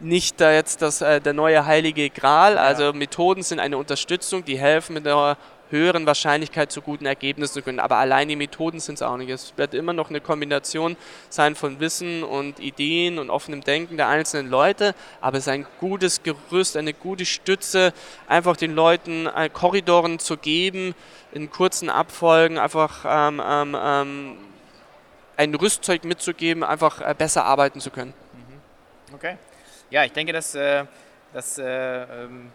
nicht 0.00 0.40
da 0.40 0.52
jetzt 0.52 0.82
das, 0.82 1.00
äh, 1.02 1.20
der 1.20 1.32
neue 1.32 1.66
heilige 1.66 2.10
Gral. 2.10 2.58
Also 2.58 2.92
Methoden 2.92 3.42
sind 3.42 3.60
eine 3.60 3.78
Unterstützung, 3.78 4.44
die 4.44 4.58
helfen 4.58 4.94
mit 4.94 5.06
einer 5.06 5.36
höheren 5.74 6.06
Wahrscheinlichkeit 6.06 6.70
zu 6.70 6.80
guten 6.80 7.06
Ergebnissen 7.06 7.54
zu 7.54 7.62
können. 7.62 7.80
Aber 7.80 7.96
allein 7.96 8.28
die 8.28 8.36
Methoden 8.36 8.80
sind 8.80 8.94
es 8.94 9.02
auch 9.02 9.16
nicht. 9.16 9.30
Es 9.30 9.52
wird 9.56 9.74
immer 9.74 9.92
noch 9.92 10.10
eine 10.10 10.20
Kombination 10.20 10.96
sein 11.28 11.54
von 11.54 11.80
Wissen 11.80 12.22
und 12.22 12.60
Ideen 12.60 13.18
und 13.18 13.30
offenem 13.30 13.62
Denken 13.62 13.96
der 13.96 14.08
einzelnen 14.08 14.50
Leute, 14.50 14.94
aber 15.20 15.38
es 15.38 15.44
ist 15.44 15.52
ein 15.52 15.66
gutes 15.80 16.22
Gerüst, 16.22 16.76
eine 16.76 16.94
gute 16.94 17.26
Stütze, 17.26 17.92
einfach 18.28 18.56
den 18.56 18.74
Leuten 18.74 19.26
äh, 19.26 19.48
Korridoren 19.48 20.18
zu 20.18 20.36
geben, 20.36 20.94
in 21.32 21.50
kurzen 21.50 21.90
Abfolgen 21.90 22.58
einfach 22.58 23.04
ähm, 23.06 23.42
ähm, 23.44 23.76
ähm 23.78 24.36
ein 25.36 25.52
Rüstzeug 25.52 26.04
mitzugeben, 26.04 26.62
einfach 26.62 27.00
äh, 27.00 27.12
besser 27.16 27.44
arbeiten 27.44 27.80
zu 27.80 27.90
können. 27.90 28.14
Mhm. 28.32 29.14
Okay. 29.14 29.36
Ja, 29.90 30.04
ich 30.04 30.12
denke, 30.12 30.32
dass, 30.32 30.54
äh, 30.54 30.84
dass 31.32 31.58
äh, 31.58 31.64
ähm, 31.64 32.52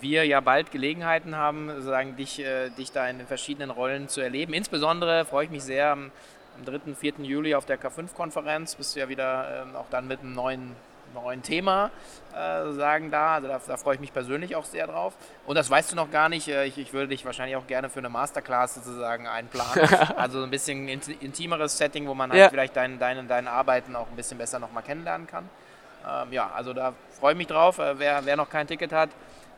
wir 0.00 0.26
ja 0.26 0.40
bald 0.40 0.70
Gelegenheiten 0.70 1.36
haben, 1.36 1.68
sozusagen 1.68 2.16
dich, 2.16 2.40
äh, 2.40 2.70
dich 2.70 2.92
da 2.92 3.08
in 3.08 3.18
den 3.18 3.26
verschiedenen 3.26 3.70
Rollen 3.70 4.08
zu 4.08 4.20
erleben. 4.20 4.52
Insbesondere 4.52 5.24
freue 5.24 5.44
ich 5.44 5.50
mich 5.50 5.62
sehr 5.62 5.90
am, 5.90 6.10
am 6.56 6.64
3. 6.64 6.94
4. 6.94 7.14
Juli 7.22 7.54
auf 7.54 7.66
der 7.66 7.80
K5-Konferenz. 7.80 8.74
Bist 8.74 8.94
du 8.94 9.00
ja 9.00 9.08
wieder 9.08 9.64
ähm, 9.66 9.76
auch 9.76 9.86
dann 9.90 10.08
mit 10.08 10.20
einem 10.20 10.34
neuen, 10.34 10.76
neuen 11.14 11.42
Thema 11.42 11.90
äh, 12.34 12.72
sagen 12.72 13.10
da. 13.10 13.34
Also 13.34 13.48
da, 13.48 13.60
da, 13.66 13.76
freue 13.76 13.94
ich 13.94 14.00
mich 14.00 14.12
persönlich 14.12 14.56
auch 14.56 14.64
sehr 14.64 14.86
drauf. 14.86 15.14
Und 15.46 15.56
das 15.56 15.70
weißt 15.70 15.92
du 15.92 15.96
noch 15.96 16.10
gar 16.10 16.28
nicht. 16.28 16.48
Äh, 16.48 16.66
ich, 16.66 16.78
ich 16.78 16.92
würde 16.92 17.08
dich 17.08 17.24
wahrscheinlich 17.24 17.56
auch 17.56 17.66
gerne 17.66 17.88
für 17.88 17.98
eine 17.98 18.08
Masterclass 18.08 18.76
sozusagen 18.76 19.26
einplanen. 19.26 19.88
also 20.16 20.42
ein 20.42 20.50
bisschen 20.50 20.88
intimeres 20.88 21.76
Setting, 21.76 22.06
wo 22.06 22.14
man 22.14 22.30
halt 22.30 22.40
ja. 22.40 22.48
vielleicht 22.48 22.76
dein, 22.76 22.98
deine, 22.98 23.24
deine 23.24 23.50
Arbeiten 23.50 23.96
auch 23.96 24.08
ein 24.08 24.16
bisschen 24.16 24.38
besser 24.38 24.58
nochmal 24.58 24.82
kennenlernen 24.82 25.26
kann. 25.26 25.48
Ähm, 26.08 26.32
ja, 26.32 26.50
also 26.54 26.72
da 26.72 26.94
freue 27.18 27.32
ich 27.32 27.38
mich 27.38 27.46
drauf. 27.46 27.78
Äh, 27.78 27.98
wer, 27.98 28.24
wer 28.24 28.36
noch 28.36 28.48
kein 28.48 28.66
Ticket 28.66 28.92
hat, 28.92 29.10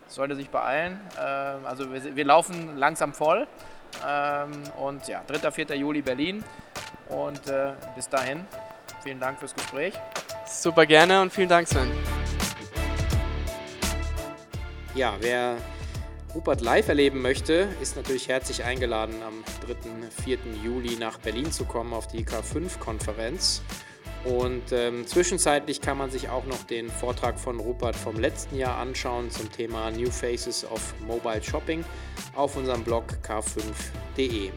sollte 0.07 0.35
sich 0.35 0.49
beeilen. 0.49 0.99
Ähm, 1.19 1.65
also 1.65 1.91
wir, 1.91 2.15
wir, 2.15 2.25
laufen 2.25 2.77
langsam 2.77 3.13
voll. 3.13 3.47
Ähm, 4.07 4.51
und 4.79 5.07
ja, 5.07 5.23
3. 5.27 5.51
4. 5.51 5.75
Juli 5.75 6.01
Berlin. 6.01 6.43
Und 7.09 7.47
äh, 7.47 7.73
bis 7.95 8.09
dahin, 8.09 8.45
vielen 9.03 9.19
Dank 9.19 9.39
fürs 9.39 9.53
Gespräch. 9.53 9.93
Super 10.47 10.85
gerne 10.85 11.21
und 11.21 11.31
vielen 11.31 11.49
Dank, 11.49 11.67
Sven. 11.67 11.91
Ja, 14.95 15.15
wer 15.19 15.57
Rupert 16.33 16.61
live 16.61 16.87
erleben 16.87 17.21
möchte, 17.21 17.67
ist 17.79 17.95
natürlich 17.95 18.27
herzlich 18.27 18.63
eingeladen, 18.63 19.21
am 19.21 19.43
3. 19.67 20.09
4. 20.23 20.37
Juli 20.63 20.95
nach 20.95 21.19
Berlin 21.19 21.51
zu 21.51 21.65
kommen 21.65 21.93
auf 21.93 22.07
die 22.07 22.25
K5-Konferenz. 22.25 23.61
Und 24.25 24.71
ähm, 24.71 25.05
zwischenzeitlich 25.05 25.81
kann 25.81 25.97
man 25.97 26.09
sich 26.09 26.29
auch 26.29 26.45
noch 26.45 26.63
den 26.63 26.89
Vortrag 26.89 27.37
von 27.37 27.59
Rupert 27.59 27.95
vom 27.95 28.17
letzten 28.17 28.57
Jahr 28.57 28.77
anschauen 28.77 29.29
zum 29.29 29.51
Thema 29.51 29.91
New 29.91 30.09
Faces 30.09 30.65
of 30.71 30.93
Mobile 31.05 31.43
Shopping 31.43 31.83
auf 32.33 32.55
unserem 32.55 32.83
Blog 32.83 33.05
k5.de. 33.27 34.51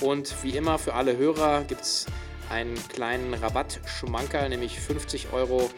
Und 0.00 0.42
wie 0.44 0.56
immer 0.56 0.78
für 0.78 0.94
alle 0.94 1.16
Hörer 1.16 1.64
gibt 1.64 1.80
es 1.80 2.06
einen 2.48 2.76
kleinen 2.88 3.34
Rabattschmankerl, 3.34 4.48
nämlich 4.50 4.78
50 4.78 5.32
Euro 5.32 5.68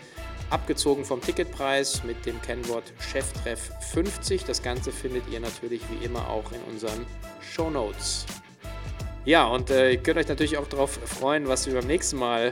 abgezogen 0.50 1.05
vom 1.05 1.22
Ticketpreis 1.22 2.05
mit 2.05 2.26
dem 2.26 2.40
Kennwort 2.42 2.92
Cheftreff 2.98 3.70
50. 3.92 4.44
Das 4.44 4.62
Ganze 4.62 4.92
findet 4.92 5.22
ihr 5.33 5.40
natürlich 5.40 5.81
wie 5.90 6.05
immer 6.05 6.29
auch 6.29 6.53
in 6.53 6.61
unseren 6.70 7.07
Show 7.40 7.70
Notes. 7.70 8.26
Ja, 9.24 9.46
und 9.46 9.70
äh, 9.70 9.92
ihr 9.92 9.98
könnt 9.98 10.18
euch 10.18 10.29
natürlich 10.29 10.59
auch 10.59 10.66
darauf 10.66 10.92
freuen, 10.92 11.46
was 11.48 11.66
wir 11.66 11.74
beim 11.74 11.87
nächsten 11.87 12.18
Mal 12.18 12.50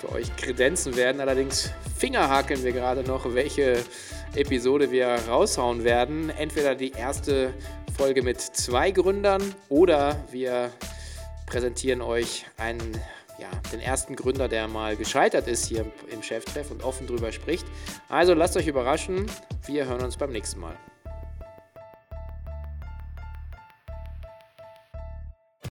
für 0.00 0.12
euch 0.12 0.34
kredenzen 0.36 0.96
werden. 0.96 1.20
Allerdings 1.20 1.70
fingerhakeln 1.96 2.64
wir 2.64 2.72
gerade 2.72 3.02
noch, 3.02 3.34
welche 3.34 3.82
Episode 4.34 4.90
wir 4.90 5.08
raushauen 5.28 5.84
werden. 5.84 6.30
Entweder 6.30 6.74
die 6.74 6.92
erste 6.92 7.52
Folge 7.96 8.22
mit 8.22 8.40
zwei 8.40 8.90
Gründern 8.90 9.42
oder 9.68 10.16
wir 10.30 10.70
präsentieren 11.46 12.00
euch 12.00 12.46
einen, 12.56 12.92
ja, 13.38 13.48
den 13.72 13.80
ersten 13.80 14.16
Gründer, 14.16 14.48
der 14.48 14.68
mal 14.68 14.96
gescheitert 14.96 15.48
ist 15.48 15.66
hier 15.66 15.84
im 16.10 16.22
Cheftreff 16.22 16.70
und 16.70 16.82
offen 16.82 17.06
drüber 17.06 17.32
spricht. 17.32 17.66
Also 18.08 18.32
lasst 18.34 18.56
euch 18.56 18.68
überraschen. 18.68 19.26
Wir 19.66 19.86
hören 19.86 20.02
uns 20.02 20.16
beim 20.16 20.30
nächsten 20.30 20.60
Mal. 20.60 20.76